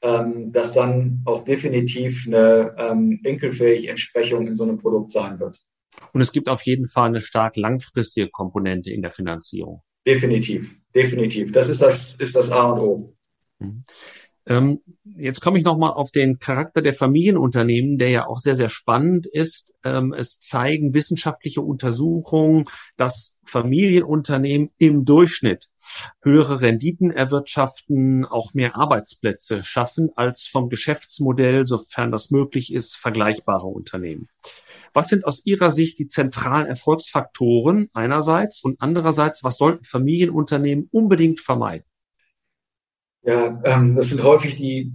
[0.03, 5.59] ähm, dass dann auch definitiv eine ähm, enkelfähige Entsprechung in so einem Produkt sein wird.
[6.13, 9.83] Und es gibt auf jeden Fall eine stark langfristige Komponente in der Finanzierung.
[10.07, 11.53] Definitiv, definitiv.
[11.53, 13.17] Das ist das, ist das A und O.
[13.59, 13.85] Mhm.
[14.47, 14.81] Ähm,
[15.19, 19.27] jetzt komme ich nochmal auf den Charakter der Familienunternehmen, der ja auch sehr, sehr spannend
[19.27, 19.75] ist.
[19.85, 22.65] Ähm, es zeigen wissenschaftliche Untersuchungen,
[22.97, 25.67] dass Familienunternehmen im Durchschnitt
[26.23, 33.67] höhere Renditen erwirtschaften, auch mehr Arbeitsplätze schaffen als vom Geschäftsmodell, sofern das möglich ist, vergleichbare
[33.67, 34.29] Unternehmen.
[34.93, 41.41] Was sind aus Ihrer Sicht die zentralen Erfolgsfaktoren einerseits und andererseits, was sollten Familienunternehmen unbedingt
[41.41, 41.85] vermeiden?
[43.23, 44.93] Ja, ähm, das sind häufig die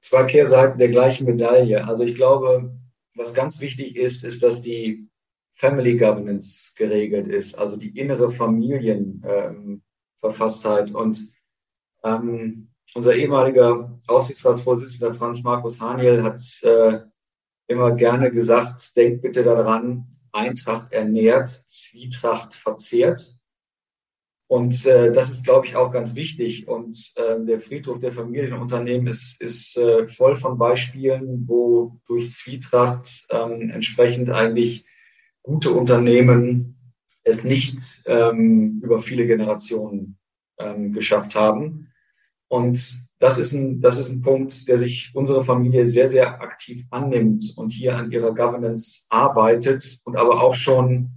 [0.00, 1.86] zwei Kehrseiten der gleichen Medaille.
[1.86, 2.74] Also ich glaube,
[3.14, 5.06] was ganz wichtig ist, ist, dass die
[5.54, 10.90] Family Governance geregelt ist, also die innere Familienverfasstheit.
[10.90, 11.32] Ähm, und
[12.04, 17.00] ähm, unser ehemaliger Aufsichtsratsvorsitzender Franz Markus Haniel hat äh,
[17.66, 23.34] immer gerne gesagt, denkt bitte daran, Eintracht ernährt, Zwietracht verzehrt.
[24.48, 26.66] Und äh, das ist, glaube ich, auch ganz wichtig.
[26.68, 33.26] Und äh, der Friedhof der Familienunternehmen ist, ist äh, voll von Beispielen, wo durch Zwietracht
[33.30, 34.86] ähm, entsprechend eigentlich
[35.42, 40.16] gute Unternehmen es nicht ähm, über viele Generationen
[40.58, 41.92] ähm, geschafft haben.
[42.48, 46.86] Und das ist, ein, das ist ein Punkt, der sich unsere Familie sehr, sehr aktiv
[46.90, 51.10] annimmt und hier an ihrer Governance arbeitet und aber auch schon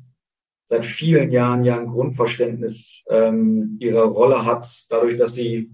[0.72, 5.70] seit vielen Jahren ja ein Grundverständnis ähm, ihrer Rolle hat, dadurch, dass sie,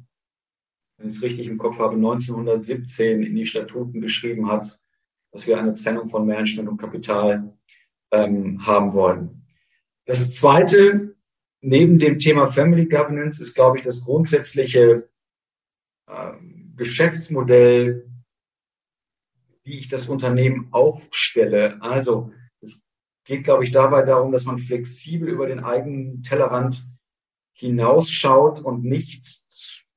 [0.97, 4.79] wenn ich es richtig im Kopf habe, 1917 in die Statuten geschrieben hat,
[5.31, 7.55] dass wir eine Trennung von Management und Kapital
[8.11, 9.45] ähm, haben wollen.
[10.05, 11.15] Das Zweite,
[11.61, 15.07] neben dem Thema Family Governance, ist, glaube ich, das grundsätzliche
[16.09, 18.09] ähm, Geschäftsmodell,
[19.63, 21.79] wie ich das Unternehmen aufstelle.
[21.83, 22.31] Also
[23.27, 26.87] geht, glaube ich, dabei darum, dass man flexibel über den eigenen Tellerrand
[27.53, 29.25] hinausschaut und nicht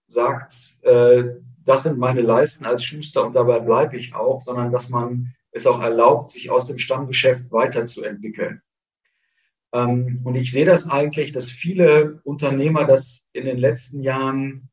[0.09, 1.25] sagt, äh,
[1.65, 5.67] das sind meine Leisten als Schuster und dabei bleibe ich auch, sondern dass man es
[5.67, 8.63] auch erlaubt, sich aus dem Stammgeschäft weiterzuentwickeln.
[9.73, 14.70] Ähm, und ich sehe das eigentlich, dass viele Unternehmer das in den letzten Jahren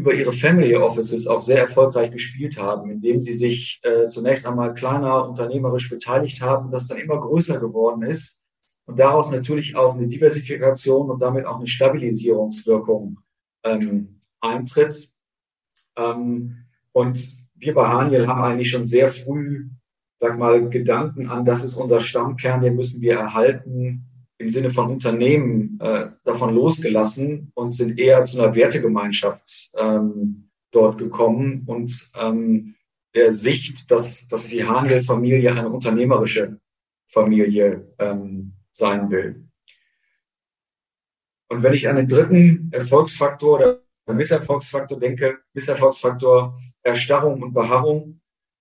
[0.00, 4.72] über ihre Family Offices auch sehr erfolgreich gespielt haben, indem sie sich äh, zunächst einmal
[4.72, 8.38] kleiner unternehmerisch beteiligt haben, das dann immer größer geworden ist
[8.86, 13.18] und daraus natürlich auch eine Diversifikation und damit auch eine Stabilisierungswirkung
[13.62, 15.12] ähm, eintritt.
[15.96, 19.68] Ähm, und wir bei Haniel haben eigentlich schon sehr früh,
[20.16, 24.06] sag mal, Gedanken an, das ist unser Stammkern, den müssen wir erhalten,
[24.40, 30.96] im Sinne von Unternehmen äh, davon losgelassen und sind eher zu einer Wertegemeinschaft ähm, dort
[30.96, 32.74] gekommen und ähm,
[33.14, 36.58] der Sicht, dass, dass die Haniel-Familie eine unternehmerische
[37.08, 39.44] Familie ähm, sein will.
[41.48, 48.19] Und wenn ich an den dritten Erfolgsfaktor oder Misserfolgsfaktor denke, Misserfolgsfaktor Erstarrung und Beharrung,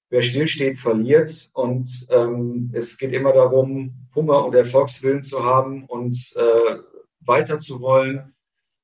[0.10, 1.50] wer stillsteht, verliert.
[1.54, 6.80] Und ähm, es geht immer darum, Hunger und Erfolgswillen zu haben und äh,
[7.22, 8.34] weiter zu wollen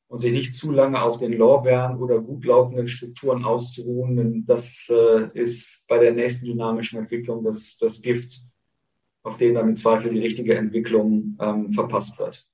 [0.07, 4.15] und sich nicht zu lange auf den Lorbeeren oder gut laufenden Strukturen auszuruhen.
[4.15, 8.41] Denn das äh, ist bei der nächsten dynamischen Entwicklung das, das Gift,
[9.23, 12.45] auf dem dann im Zweifel die richtige Entwicklung ähm, verpasst wird.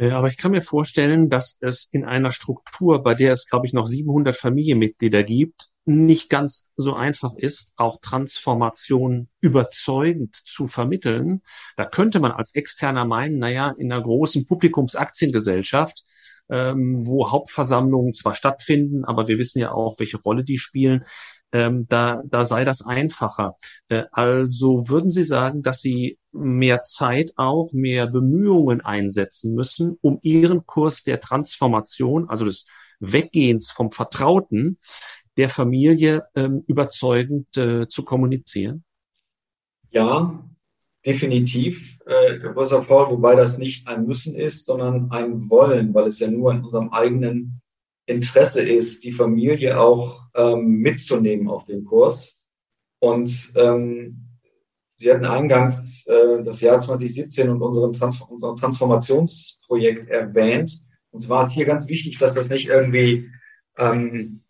[0.00, 3.66] Äh, aber ich kann mir vorstellen, dass es in einer Struktur, bei der es, glaube
[3.66, 11.42] ich, noch 700 Familienmitglieder gibt, nicht ganz so einfach ist, auch Transformation überzeugend zu vermitteln.
[11.76, 16.04] Da könnte man als Externer meinen, naja, in einer großen Publikumsaktiengesellschaft,
[16.48, 21.04] ähm, wo Hauptversammlungen zwar stattfinden, aber wir wissen ja auch, welche Rolle die spielen,
[21.52, 23.56] ähm, da, da sei das einfacher.
[23.88, 30.18] Äh, also würden Sie sagen, dass Sie mehr Zeit auch, mehr Bemühungen einsetzen müssen, um
[30.22, 32.66] Ihren Kurs der Transformation, also des
[33.00, 34.78] Weggehens vom Vertrauten
[35.36, 38.84] der Familie ähm, überzeugend äh, zu kommunizieren?
[39.90, 40.44] Ja,
[41.04, 46.20] definitiv, äh, Professor Paul, wobei das nicht ein Müssen ist, sondern ein Wollen, weil es
[46.20, 47.62] ja nur in unserem eigenen
[48.10, 52.42] Interesse ist, die Familie auch ähm, mitzunehmen auf den Kurs.
[52.98, 54.26] Und ähm,
[55.00, 60.84] Sie hatten eingangs äh, das Jahr 2017 und unseren Trans unser Transformationsprojekt erwähnt.
[61.10, 63.30] Und zwar ist hier ganz wichtig, dass das nicht irgendwie
[63.78, 64.42] ähm,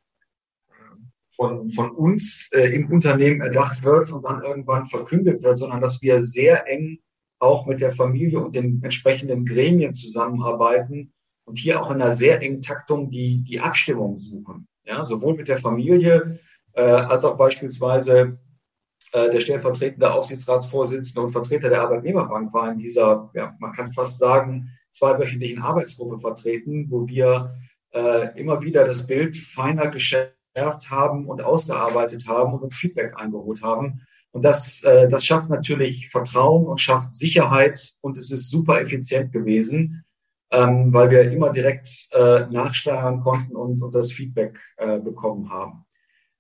[1.28, 6.02] von, von uns äh, im Unternehmen erdacht wird und dann irgendwann verkündet wird, sondern dass
[6.02, 6.98] wir sehr eng
[7.38, 11.12] auch mit der Familie und den entsprechenden Gremien zusammenarbeiten
[11.44, 14.68] und hier auch in einer sehr engen Taktung die, die Abstimmung suchen.
[14.84, 16.38] Ja, sowohl mit der Familie
[16.72, 18.38] äh, als auch beispielsweise
[19.12, 24.18] äh, der stellvertretende Aufsichtsratsvorsitzende und Vertreter der Arbeitnehmerbank war in dieser, ja, man kann fast
[24.18, 27.54] sagen, zweiwöchentlichen Arbeitsgruppe vertreten, wo wir
[27.92, 33.62] äh, immer wieder das Bild feiner geschärft haben und ausgearbeitet haben und uns Feedback eingeholt
[33.62, 34.02] haben.
[34.32, 39.32] Und das, äh, das schafft natürlich Vertrauen und schafft Sicherheit und es ist super effizient
[39.32, 40.04] gewesen,
[40.50, 45.84] ähm, weil wir immer direkt äh, nachsteuern konnten und, und das Feedback äh, bekommen haben.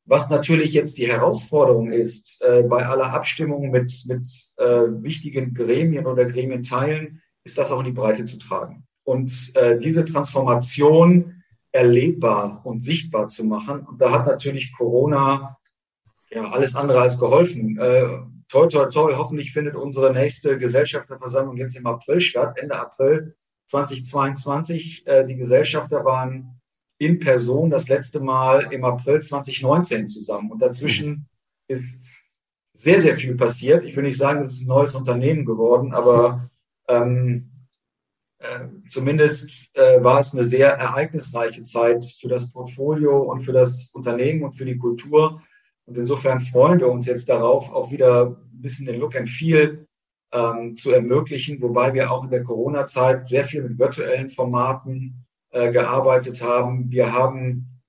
[0.04, 4.64] Was natürlich jetzt die Herausforderung ist, äh, bei aller Abstimmung mit, mit äh,
[5.02, 8.86] wichtigen Gremien oder Gremienteilen, ist das auch in die Breite zu tragen.
[9.04, 11.42] Und äh, diese Transformation
[11.72, 13.86] erlebbar und sichtbar zu machen.
[13.86, 15.56] Und da hat natürlich Corona
[16.30, 17.78] ja alles andere als geholfen.
[17.78, 18.06] Äh,
[18.48, 23.36] toi, toi, toi, hoffentlich findet unsere nächste Gesellschafterversammlung jetzt im April statt, Ende April
[23.70, 25.06] 2022.
[25.06, 26.60] Äh, die Gesellschafter waren
[26.98, 30.50] in Person das letzte Mal im April 2019 zusammen.
[30.50, 31.26] Und dazwischen
[31.66, 32.28] ist
[32.74, 33.84] sehr, sehr viel passiert.
[33.84, 36.50] Ich will nicht sagen, es ist ein neues Unternehmen geworden, aber
[36.88, 37.50] ähm,
[38.38, 43.90] äh, zumindest äh, war es eine sehr ereignisreiche Zeit für das Portfolio und für das
[43.92, 45.42] Unternehmen und für die Kultur.
[45.86, 49.86] Und insofern freuen wir uns jetzt darauf, auch wieder ein bisschen den Look and Feel
[50.32, 55.70] ähm, zu ermöglichen, wobei wir auch in der Corona-Zeit sehr viel mit virtuellen Formaten äh,
[55.72, 56.90] gearbeitet haben.
[56.90, 57.80] Wir haben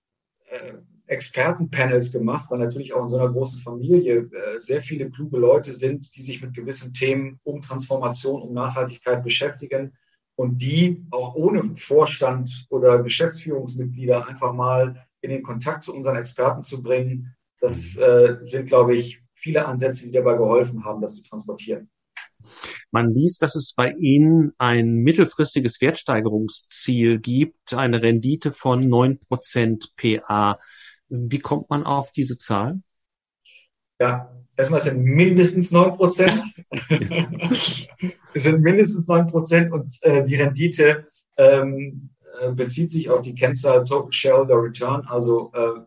[0.50, 0.74] äh,
[1.06, 5.74] Expertenpanels gemacht, weil natürlich auch in so einer großen Familie äh, sehr viele kluge Leute
[5.74, 9.94] sind, die sich mit gewissen Themen um Transformation, um Nachhaltigkeit beschäftigen
[10.36, 16.64] und die auch ohne Vorstand oder Geschäftsführungsmitglieder einfach mal in den Kontakt zu unseren Experten
[16.64, 17.36] zu bringen.
[17.60, 21.90] Das äh, sind, glaube ich, viele Ansätze, die dabei geholfen haben, das zu transportieren.
[22.92, 29.94] Man liest, dass es bei Ihnen ein mittelfristiges Wertsteigerungsziel gibt, eine Rendite von neun Prozent
[29.96, 30.60] PA.
[31.10, 32.82] Wie kommt man auf diese Zahl?
[34.00, 36.42] Ja, erstmal sind mindestens neun Prozent.
[36.90, 41.06] es sind mindestens neun Prozent und äh, die Rendite
[41.38, 45.82] ähm, äh, bezieht sich auf die Kennzahl Total Shareholder Return, also äh,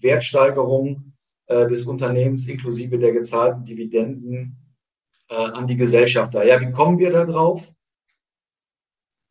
[0.00, 1.14] Wertsteigerung
[1.46, 4.56] äh, des Unternehmens inklusive der gezahlten Dividenden
[5.28, 6.44] äh, an die Gesellschafter.
[6.44, 7.72] Ja, wie kommen wir da drauf?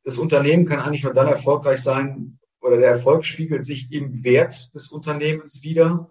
[0.04, 4.74] Das Unternehmen kann eigentlich nur dann erfolgreich sein oder der Erfolg spiegelt sich im Wert
[4.74, 6.10] des Unternehmens wieder.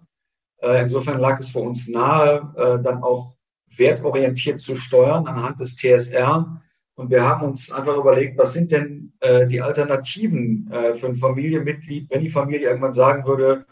[0.58, 3.36] Äh, insofern lag es für uns nahe, äh, dann auch
[3.76, 6.62] wertorientiert zu steuern anhand des TSR.
[6.94, 11.16] Und wir haben uns einfach überlegt, was sind denn äh, die Alternativen äh, für ein
[11.16, 13.66] Familienmitglied, wenn die Familie irgendwann sagen würde,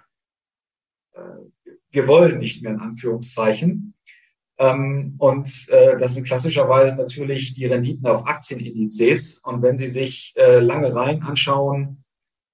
[1.13, 1.21] äh,
[1.91, 3.94] wir wollen nicht mehr in Anführungszeichen.
[4.59, 9.39] Ähm, und äh, das sind klassischerweise natürlich die Renditen auf Aktienindizes.
[9.39, 12.05] Und wenn Sie sich äh, lange Reihen anschauen,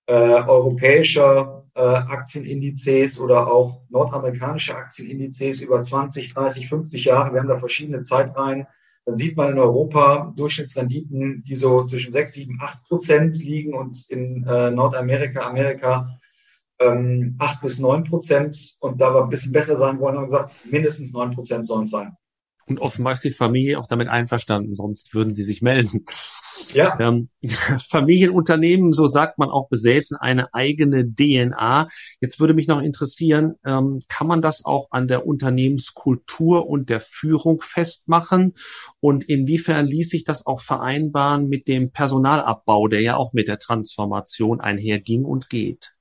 [0.07, 7.49] äh, europäischer äh, Aktienindizes oder auch nordamerikanische Aktienindizes über 20, 30, 50 Jahre, wir haben
[7.49, 8.67] da verschiedene Zeitreihen,
[9.05, 14.05] dann sieht man in Europa Durchschnittsrenditen, die so zwischen 6, 7, 8 Prozent liegen und
[14.09, 16.19] in äh, Nordamerika, Amerika
[16.81, 18.77] ähm, 8 bis 9 Prozent.
[18.81, 21.85] Und da wir ein bisschen besser sein wollen, haben wir gesagt, mindestens 9 Prozent sollen
[21.85, 22.17] es sein.
[22.71, 26.05] Und offenbar ist die Familie auch damit einverstanden, sonst würden die sich melden.
[26.73, 26.97] Ja.
[27.01, 27.29] Ähm,
[27.89, 31.89] Familienunternehmen, so sagt man auch, besäßen eine eigene DNA.
[32.21, 37.01] Jetzt würde mich noch interessieren, ähm, kann man das auch an der Unternehmenskultur und der
[37.01, 38.55] Führung festmachen?
[39.01, 43.59] Und inwiefern ließ sich das auch vereinbaren mit dem Personalabbau, der ja auch mit der
[43.59, 45.97] Transformation einherging und geht?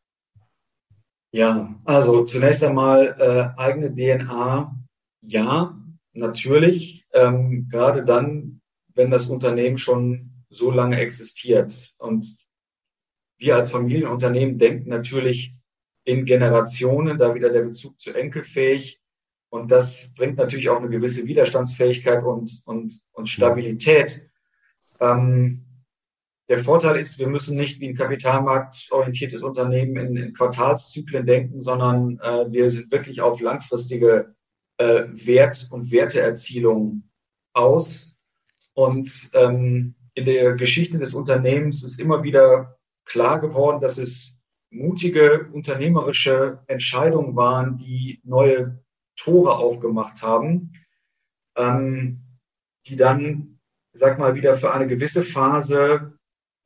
[1.31, 4.75] Ja, also zunächst einmal äh, eigene DNA,
[5.21, 5.77] ja,
[6.13, 7.05] natürlich.
[7.13, 8.61] Ähm, gerade dann,
[8.95, 11.93] wenn das Unternehmen schon so lange existiert.
[11.97, 12.35] Und
[13.37, 15.53] wir als Familienunternehmen denken natürlich
[16.03, 18.99] in Generationen, da wieder der Bezug zu enkelfähig.
[19.49, 24.29] Und das bringt natürlich auch eine gewisse Widerstandsfähigkeit und, und, und Stabilität.
[24.99, 25.65] Ähm,
[26.49, 32.19] der Vorteil ist, wir müssen nicht wie ein kapitalmarktorientiertes Unternehmen in, in Quartalszyklen denken, sondern
[32.19, 34.35] äh, wir sind wirklich auf langfristige
[34.77, 37.03] äh, Wert- und Werteerzielung
[37.53, 38.17] aus.
[38.73, 44.35] Und ähm, in der Geschichte des Unternehmens ist immer wieder klar geworden, dass es
[44.71, 48.83] mutige unternehmerische Entscheidungen waren, die neue
[49.15, 50.73] Tore aufgemacht haben.
[51.55, 52.23] ähm,
[52.87, 53.59] die dann,
[53.93, 56.18] sag mal, wieder für eine gewisse Phase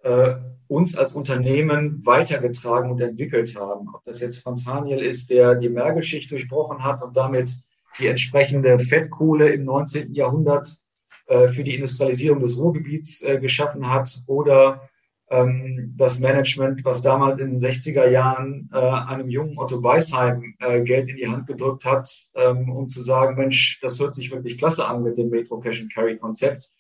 [0.04, 0.36] äh,
[0.68, 3.90] uns als Unternehmen weitergetragen und entwickelt haben.
[3.94, 7.52] Ob das jetzt Franz Haniel ist, der die Mergelschicht durchbrochen hat und damit
[8.00, 10.14] die entsprechende Fettkohle im 19.
[10.14, 10.78] Jahrhundert
[11.28, 14.90] äh, für die Industrialisierung des Ruhrgebiets äh, geschaffen hat oder
[15.30, 21.08] ähm, das Management, was damals in den 60er Jahren einem jungen Otto Beisheim äh, Geld
[21.08, 24.88] in die Hand gedrückt hat, ähm, um zu sagen, Mensch, das hört sich wirklich klasse
[24.88, 26.74] an mit dem Metro Cash and Carry Konzept.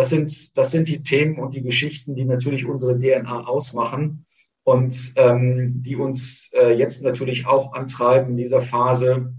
[0.00, 4.24] Das sind, das sind die Themen und die Geschichten, die natürlich unsere DNA ausmachen
[4.62, 9.34] und ähm, die uns äh, jetzt natürlich auch antreiben in dieser Phase,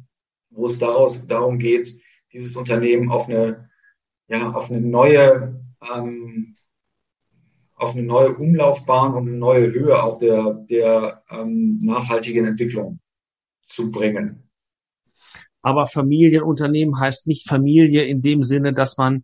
[0.52, 2.00] wo es daraus darum geht,
[2.32, 3.72] dieses Unternehmen auf eine,
[4.28, 6.56] ja, auf eine neue ähm,
[7.74, 13.00] auf eine neue Umlaufbahn und eine neue Höhe auch der, der ähm, nachhaltigen Entwicklung
[13.66, 14.48] zu bringen.
[15.64, 19.24] Aber Familienunternehmen heißt nicht Familie in dem Sinne, dass man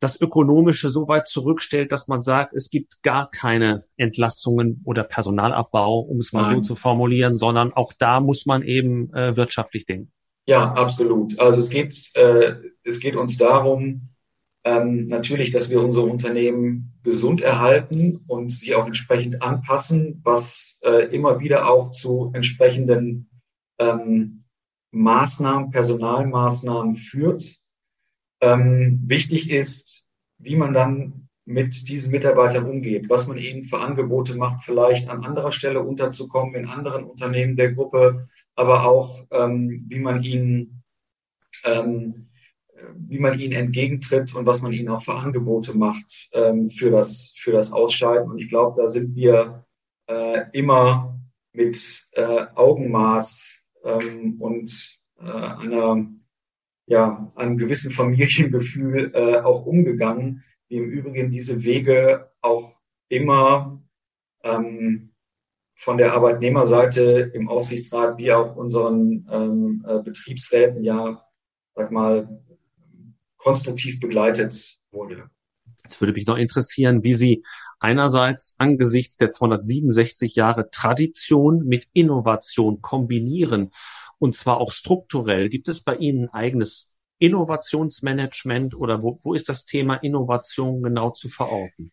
[0.00, 6.00] das Ökonomische so weit zurückstellt, dass man sagt, es gibt gar keine Entlassungen oder Personalabbau,
[6.00, 6.56] um es mal Nein.
[6.56, 10.10] so zu formulieren, sondern auch da muss man eben äh, wirtschaftlich denken.
[10.46, 11.38] Ja, absolut.
[11.38, 14.08] Also es geht, äh, es geht uns darum,
[14.64, 21.14] ähm, natürlich, dass wir unsere Unternehmen gesund erhalten und sie auch entsprechend anpassen, was äh,
[21.14, 23.30] immer wieder auch zu entsprechenden
[23.78, 24.44] ähm,
[24.90, 27.59] Maßnahmen, Personalmaßnahmen führt.
[28.40, 30.06] Ähm, wichtig ist,
[30.38, 35.24] wie man dann mit diesen Mitarbeitern umgeht, was man ihnen für Angebote macht, vielleicht an
[35.24, 40.82] anderer Stelle unterzukommen, in anderen Unternehmen der Gruppe, aber auch, ähm, wie man ihnen
[41.64, 42.30] ähm,
[42.94, 47.32] wie man ihnen entgegentritt und was man ihnen auch für Angebote macht ähm, für, das,
[47.36, 48.30] für das Ausscheiden.
[48.30, 49.64] Und ich glaube, da sind wir
[50.06, 51.18] äh, immer
[51.52, 56.06] mit äh, Augenmaß ähm, und äh, einer,
[56.90, 62.74] ja, einem gewissen Familiengefühl äh, auch umgegangen, die im Übrigen diese Wege auch
[63.08, 63.80] immer
[64.42, 65.12] ähm,
[65.76, 71.24] von der Arbeitnehmerseite im Aufsichtsrat wie auch unseren ähm, äh, Betriebsräten ja,
[71.76, 72.42] sag mal,
[73.36, 75.30] konstruktiv begleitet wurde.
[75.84, 77.42] Jetzt würde mich noch interessieren, wie Sie
[77.78, 83.70] einerseits angesichts der 267 Jahre Tradition mit Innovation kombinieren
[84.18, 85.48] und zwar auch strukturell.
[85.48, 91.10] Gibt es bei Ihnen ein eigenes Innovationsmanagement oder wo, wo ist das Thema Innovation genau
[91.10, 91.92] zu verorten?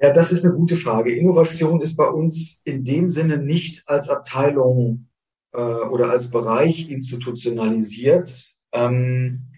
[0.00, 1.16] Ja, das ist eine gute Frage.
[1.16, 5.08] Innovation ist bei uns in dem Sinne nicht als Abteilung
[5.52, 8.54] äh, oder als Bereich institutionalisiert.
[8.72, 9.53] Ähm,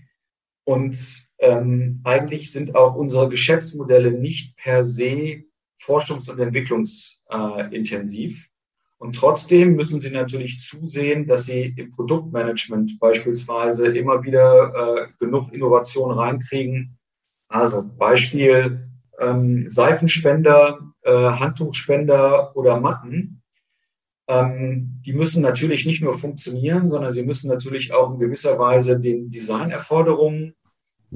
[0.66, 5.44] und ähm, eigentlich sind auch unsere Geschäftsmodelle nicht per se
[5.80, 8.48] forschungs- und entwicklungsintensiv.
[8.48, 8.50] Äh,
[8.98, 15.52] und trotzdem müssen sie natürlich zusehen, dass sie im Produktmanagement beispielsweise immer wieder äh, genug
[15.52, 16.98] Innovation reinkriegen.
[17.48, 18.88] Also Beispiel
[19.20, 23.35] ähm, Seifenspender, äh, Handtuchspender oder Matten.
[24.28, 28.98] Ähm, die müssen natürlich nicht nur funktionieren, sondern sie müssen natürlich auch in gewisser Weise
[28.98, 30.54] den Designerforderungen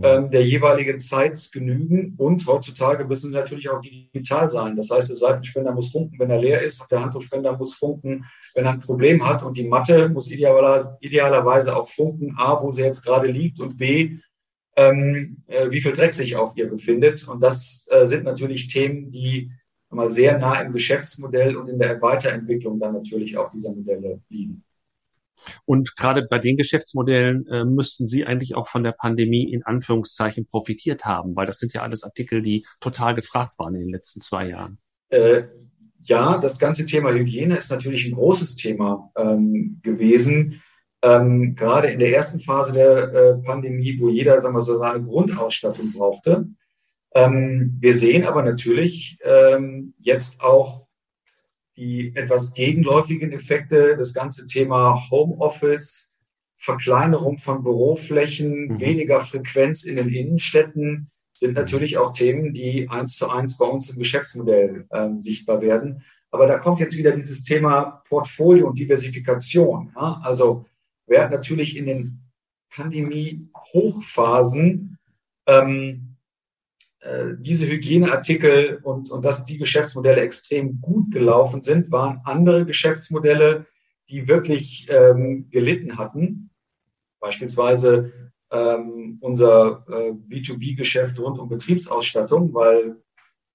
[0.01, 2.15] ähm, der jeweiligen Zeit genügen.
[2.17, 4.77] Und heutzutage müssen sie natürlich auch digital sein.
[4.77, 6.87] Das heißt, der Seifenspender muss funken, wenn er leer ist.
[6.91, 9.43] Der Handtuchspender muss funken, wenn er ein Problem hat.
[9.43, 13.79] Und die Matte muss idealerweise, idealerweise auch funken, A, wo sie jetzt gerade liegt und
[13.79, 14.19] B,
[14.77, 17.27] ähm, äh, wie viel Dreck sich auf ihr befindet.
[17.29, 19.51] Und das äh, sind natürlich Themen, die
[19.91, 24.65] mal sehr nah im Geschäftsmodell und in der Weiterentwicklung dann natürlich auch dieser Modelle liegen.
[25.65, 30.47] Und gerade bei den Geschäftsmodellen äh, müssten Sie eigentlich auch von der Pandemie in Anführungszeichen
[30.47, 34.21] profitiert haben, weil das sind ja alles Artikel, die total gefragt waren in den letzten
[34.21, 34.79] zwei Jahren.
[35.09, 35.45] Äh,
[36.03, 40.63] ja, das ganze Thema Hygiene ist natürlich ein großes Thema ähm, gewesen.
[41.03, 45.03] Ähm, gerade in der ersten Phase der äh, Pandemie, wo jeder sagen wir so seine
[45.03, 46.47] Grundausstattung brauchte,
[47.15, 50.87] ähm, wir sehen aber natürlich ähm, jetzt auch
[51.77, 56.13] die etwas gegenläufigen Effekte, das ganze Thema Homeoffice,
[56.57, 58.81] Verkleinerung von Büroflächen, mhm.
[58.81, 63.89] weniger Frequenz in den Innenstädten sind natürlich auch Themen, die eins zu eins bei uns
[63.89, 66.03] im Geschäftsmodell ähm, sichtbar werden.
[66.31, 69.91] Aber da kommt jetzt wieder dieses Thema Portfolio und Diversifikation.
[69.97, 70.21] Ja?
[70.23, 70.67] Also
[71.07, 72.21] wir hatten natürlich in den
[72.71, 74.99] Pandemie-Hochphasen
[75.47, 75.99] ähm, äh,
[77.39, 83.67] diese Hygieneartikel und, und dass die Geschäftsmodelle extrem gut gelaufen sind, waren andere Geschäftsmodelle,
[84.11, 86.51] die wirklich ähm, gelitten hatten.
[87.21, 88.13] Beispielsweise
[88.51, 92.97] ähm, unser äh, B2B-Geschäft rund um Betriebsausstattung, weil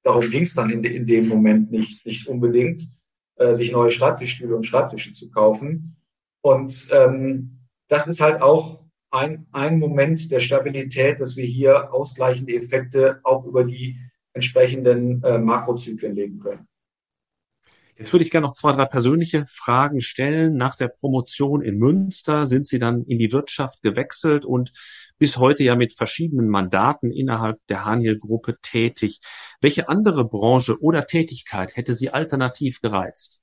[0.03, 2.83] darum ging es dann in, de, in dem Moment nicht, nicht unbedingt,
[3.35, 5.97] äh, sich neue Schreibtischstühle und Schreibtische zu kaufen.
[6.41, 8.84] Und ähm, das ist halt auch
[9.15, 13.97] ein, ein Moment der Stabilität, dass wir hier ausgleichende Effekte auch über die
[14.33, 16.67] entsprechenden äh, Makrozyklen legen können.
[17.97, 20.57] Jetzt würde ich gerne noch zwei, drei persönliche Fragen stellen.
[20.57, 24.73] Nach der Promotion in Münster sind Sie dann in die Wirtschaft gewechselt und
[25.17, 29.21] bis heute ja mit verschiedenen Mandaten innerhalb der Haniel-Gruppe tätig.
[29.61, 33.41] Welche andere Branche oder Tätigkeit hätte Sie alternativ gereizt?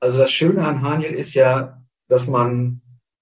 [0.00, 2.80] Also das Schöne an Haniel ist ja, dass man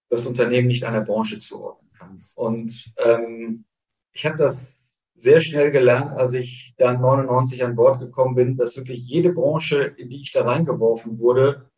[0.09, 2.20] das Unternehmen nicht einer Branche zuordnen kann.
[2.34, 3.64] Und ähm,
[4.12, 4.76] ich habe das
[5.14, 9.82] sehr schnell gelernt, als ich dann 99 an Bord gekommen bin, dass wirklich jede Branche,
[9.82, 11.70] in die ich da reingeworfen wurde,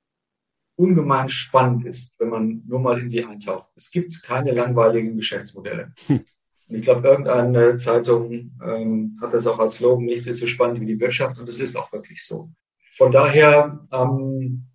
[0.76, 3.68] ungemein spannend ist, wenn man nur mal in sie eintaucht.
[3.74, 5.92] Es gibt keine langweiligen Geschäftsmodelle.
[6.06, 6.24] Hm.
[6.68, 10.80] Und ich glaube, irgendeine Zeitung ähm, hat das auch als Slogan, nichts ist so spannend
[10.80, 12.50] wie die Wirtschaft und es ist auch wirklich so.
[12.90, 14.66] Von daher ähm,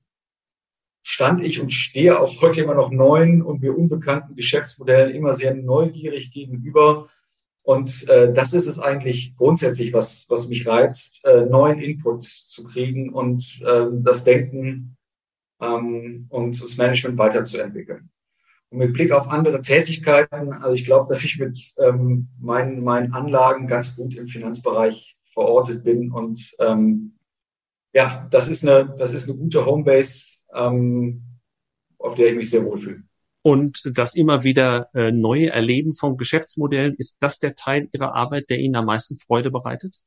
[1.03, 5.53] stand ich und stehe auch heute immer noch neuen und mir unbekannten Geschäftsmodellen immer sehr
[5.53, 7.09] neugierig gegenüber
[7.63, 12.65] und äh, das ist es eigentlich grundsätzlich, was, was mich reizt, äh, neuen Input zu
[12.65, 14.97] kriegen und äh, das Denken
[15.61, 18.09] ähm, und das Management weiterzuentwickeln.
[18.69, 23.13] Und mit Blick auf andere Tätigkeiten, also ich glaube, dass ich mit ähm, meinen, meinen
[23.13, 27.13] Anlagen ganz gut im Finanzbereich verortet bin und ähm,
[27.93, 31.23] ja, das ist eine, das ist eine gute Homebase, ähm,
[31.97, 33.03] auf der ich mich sehr wohlfühle
[33.43, 38.49] und das immer wieder äh, neue Erleben von Geschäftsmodellen, ist das der Teil Ihrer Arbeit,
[38.49, 39.97] der Ihnen am meisten Freude bereitet?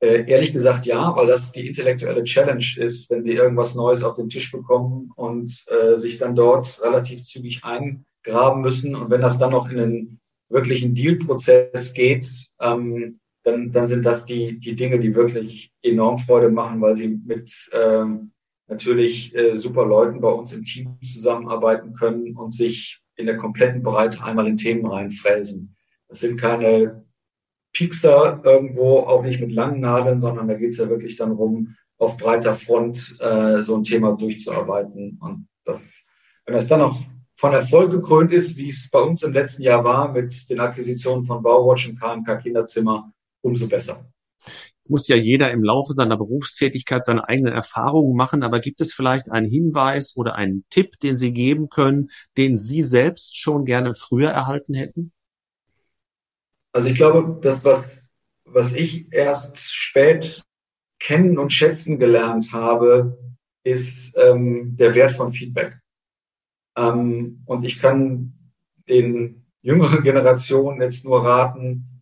[0.00, 4.16] Äh, ehrlich gesagt ja, weil das die intellektuelle Challenge ist, wenn Sie irgendwas Neues auf
[4.16, 8.94] den Tisch bekommen und äh, sich dann dort relativ zügig eingraben müssen.
[8.94, 12.28] Und wenn das dann noch in einen wirklichen Deal-Prozess geht,
[12.60, 17.08] ähm, dann, dann sind das die, die Dinge, die wirklich enorm Freude machen, weil sie
[17.08, 18.33] mit ähm,
[18.66, 23.82] natürlich äh, super Leuten bei uns im Team zusammenarbeiten können und sich in der kompletten
[23.82, 25.76] Breite einmal in Themen reinfräsen.
[26.08, 27.04] Das sind keine
[27.72, 31.76] Piekser irgendwo, auch nicht mit langen Nadeln, sondern da geht es ja wirklich dann rum,
[31.98, 35.18] auf breiter Front äh, so ein Thema durchzuarbeiten.
[35.20, 36.06] Und das ist,
[36.46, 36.98] wenn das dann noch
[37.36, 41.24] von Erfolg gekrönt ist, wie es bei uns im letzten Jahr war mit den Akquisitionen
[41.24, 43.12] von Bauwatch und KMK Kinderzimmer,
[43.42, 44.08] umso besser.
[44.82, 48.92] Es muss ja jeder im Laufe seiner Berufstätigkeit seine eigenen Erfahrungen machen, aber gibt es
[48.92, 53.94] vielleicht einen Hinweis oder einen Tipp, den Sie geben können, den Sie selbst schon gerne
[53.94, 55.12] früher erhalten hätten?
[56.72, 58.10] Also ich glaube, das, was,
[58.44, 60.42] was ich erst spät
[60.98, 63.18] kennen und schätzen gelernt habe,
[63.62, 65.78] ist ähm, der Wert von Feedback.
[66.76, 68.34] Ähm, und ich kann
[68.88, 71.93] den jüngeren Generationen jetzt nur raten,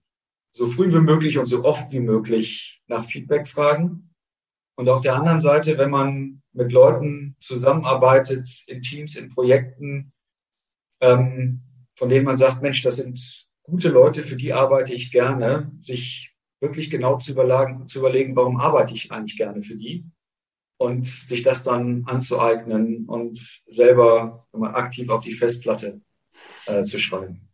[0.53, 4.14] so früh wie möglich und so oft wie möglich nach Feedback fragen.
[4.76, 10.12] Und auf der anderen Seite, wenn man mit Leuten zusammenarbeitet, in Teams, in Projekten,
[11.00, 11.62] ähm,
[11.94, 16.34] von denen man sagt, Mensch, das sind gute Leute, für die arbeite ich gerne, sich
[16.61, 20.05] wirklich genau zu überlegen, zu überlegen warum arbeite ich eigentlich gerne für die
[20.78, 26.00] und sich das dann anzueignen und selber aktiv auf die Festplatte
[26.66, 27.51] äh, zu schreiben.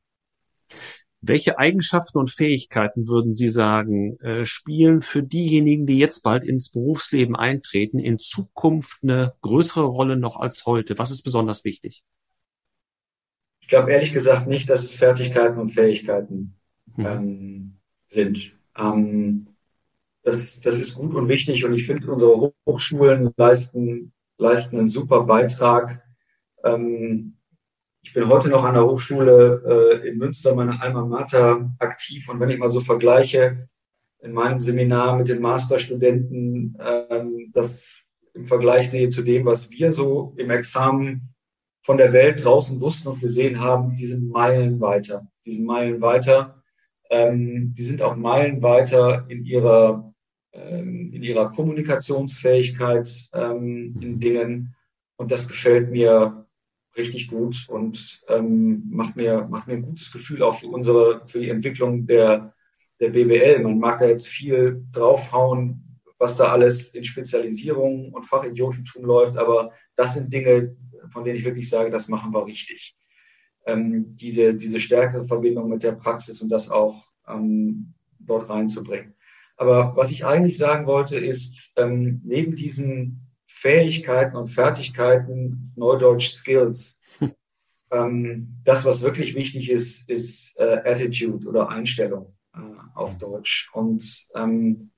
[1.20, 6.70] Welche Eigenschaften und Fähigkeiten würden Sie sagen, äh, spielen für diejenigen, die jetzt bald ins
[6.70, 10.96] Berufsleben eintreten, in Zukunft eine größere Rolle noch als heute?
[10.98, 12.04] Was ist besonders wichtig?
[13.60, 16.54] Ich glaube ehrlich gesagt nicht, dass es Fertigkeiten und Fähigkeiten
[16.96, 17.06] mhm.
[17.06, 18.56] ähm, sind.
[18.76, 19.48] Ähm,
[20.22, 25.24] das, das ist gut und wichtig und ich finde, unsere Hochschulen leisten, leisten einen super
[25.24, 26.02] Beitrag.
[26.62, 27.37] Ähm,
[28.02, 32.28] ich bin heute noch an der Hochschule äh, in Münster, meine Alma Mater, aktiv.
[32.28, 33.68] Und wenn ich mal so vergleiche
[34.20, 38.02] in meinem Seminar mit den Masterstudenten, ähm, das
[38.34, 41.34] im Vergleich sehe zu dem, was wir so im Examen
[41.82, 45.26] von der Welt draußen wussten und gesehen haben, die sind Meilen weiter.
[45.44, 46.62] Die sind Meilen weiter.
[47.10, 50.12] Ähm, die sind auch Meilen weiter in ihrer,
[50.52, 54.74] ähm, in ihrer Kommunikationsfähigkeit ähm, in Dingen.
[55.16, 56.47] Und das gefällt mir
[56.98, 61.40] richtig gut und ähm, macht mir macht mir ein gutes Gefühl auch für unsere für
[61.40, 62.54] die Entwicklung der
[63.00, 63.62] der BWL.
[63.62, 69.72] Man mag da jetzt viel draufhauen, was da alles in Spezialisierung und Fachidiotentum läuft, aber
[69.94, 70.76] das sind Dinge,
[71.10, 72.96] von denen ich wirklich sage, das machen wir richtig.
[73.66, 79.14] Ähm, diese diese stärkere Verbindung mit der Praxis und das auch ähm, dort reinzubringen.
[79.56, 87.00] Aber was ich eigentlich sagen wollte, ist, ähm, neben diesen Fähigkeiten und Fertigkeiten, Neudeutsch Skills.
[87.90, 92.60] ähm, das, was wirklich wichtig ist, ist äh, Attitude oder Einstellung äh,
[92.94, 93.70] auf Deutsch.
[93.72, 94.90] Und ähm,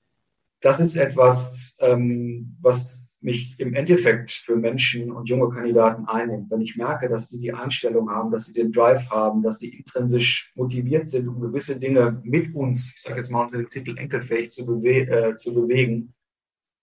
[0.61, 6.63] das ist etwas, ähm, was mich im Endeffekt für Menschen und junge Kandidaten einnimmt, wenn
[6.63, 10.53] ich merke, dass die die Einstellung haben, dass sie den Drive haben, dass die intrinsisch
[10.55, 14.51] motiviert sind, um gewisse Dinge mit uns, ich sage jetzt mal unter dem Titel enkelfähig
[14.51, 16.15] zu, bewe äh, zu bewegen,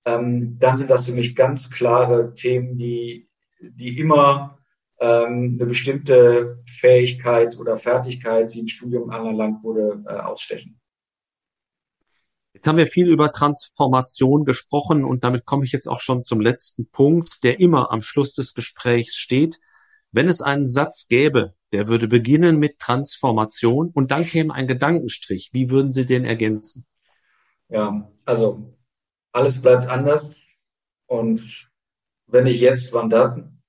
[0.07, 3.29] ähm, dann sind das für mich ganz klare Themen, die,
[3.59, 4.57] die immer
[5.01, 10.79] ähm, eine bestimmte Fähigkeit oder Fertigkeit, die im Studium anerlangt wurde, äh, ausstechen.
[12.53, 16.39] Jetzt haben wir viel über Transformation gesprochen und damit komme ich jetzt auch schon zum
[16.39, 19.59] letzten Punkt, der immer am Schluss des Gesprächs steht.
[20.11, 25.49] Wenn es einen Satz gäbe, der würde beginnen mit Transformation und dann käme ein Gedankenstrich,
[25.51, 26.87] wie würden Sie den ergänzen?
[27.69, 28.76] Ja, also
[29.37, 30.55] alles bleibt anders
[31.05, 31.69] und
[32.27, 33.61] wenn nicht jetzt, wann dann?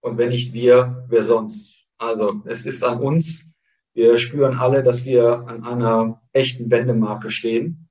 [0.00, 1.84] Und wenn nicht wir, wer sonst?
[1.98, 3.50] Also es ist an uns.
[3.92, 7.88] Wir spüren alle, dass wir an einer echten Wendemarke stehen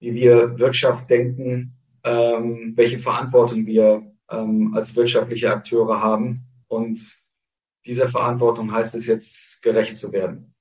[0.00, 6.46] wie wir Wirtschaft denken, ähm, welche Verantwortung wir ähm, als wirtschaftliche Akteure haben.
[6.68, 7.18] Und
[7.84, 10.54] dieser Verantwortung heißt es jetzt, gerecht zu werden.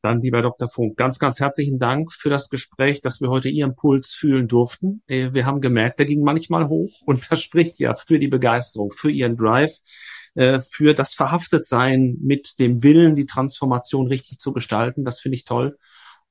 [0.00, 0.68] Dann, lieber Dr.
[0.68, 5.02] Funk, ganz, ganz herzlichen Dank für das Gespräch, dass wir heute Ihren Puls fühlen durften.
[5.08, 8.92] Äh, wir haben gemerkt, der ging manchmal hoch und das spricht ja für die Begeisterung,
[8.92, 9.74] für Ihren Drive,
[10.34, 15.04] äh, für das Verhaftetsein mit dem Willen, die Transformation richtig zu gestalten.
[15.04, 15.76] Das finde ich toll.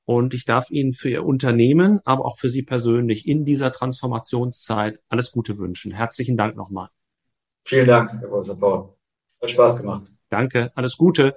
[0.06, 5.02] Und ich darf Ihnen für Ihr Unternehmen, aber auch für Sie persönlich in dieser Transformationszeit
[5.10, 5.92] alles Gute wünschen.
[5.92, 6.88] Herzlichen Dank nochmal.
[7.66, 8.94] Vielen Dank, Herr Professor Paul.
[9.42, 10.10] Hat Spaß gemacht.
[10.30, 11.36] Danke, alles Gute.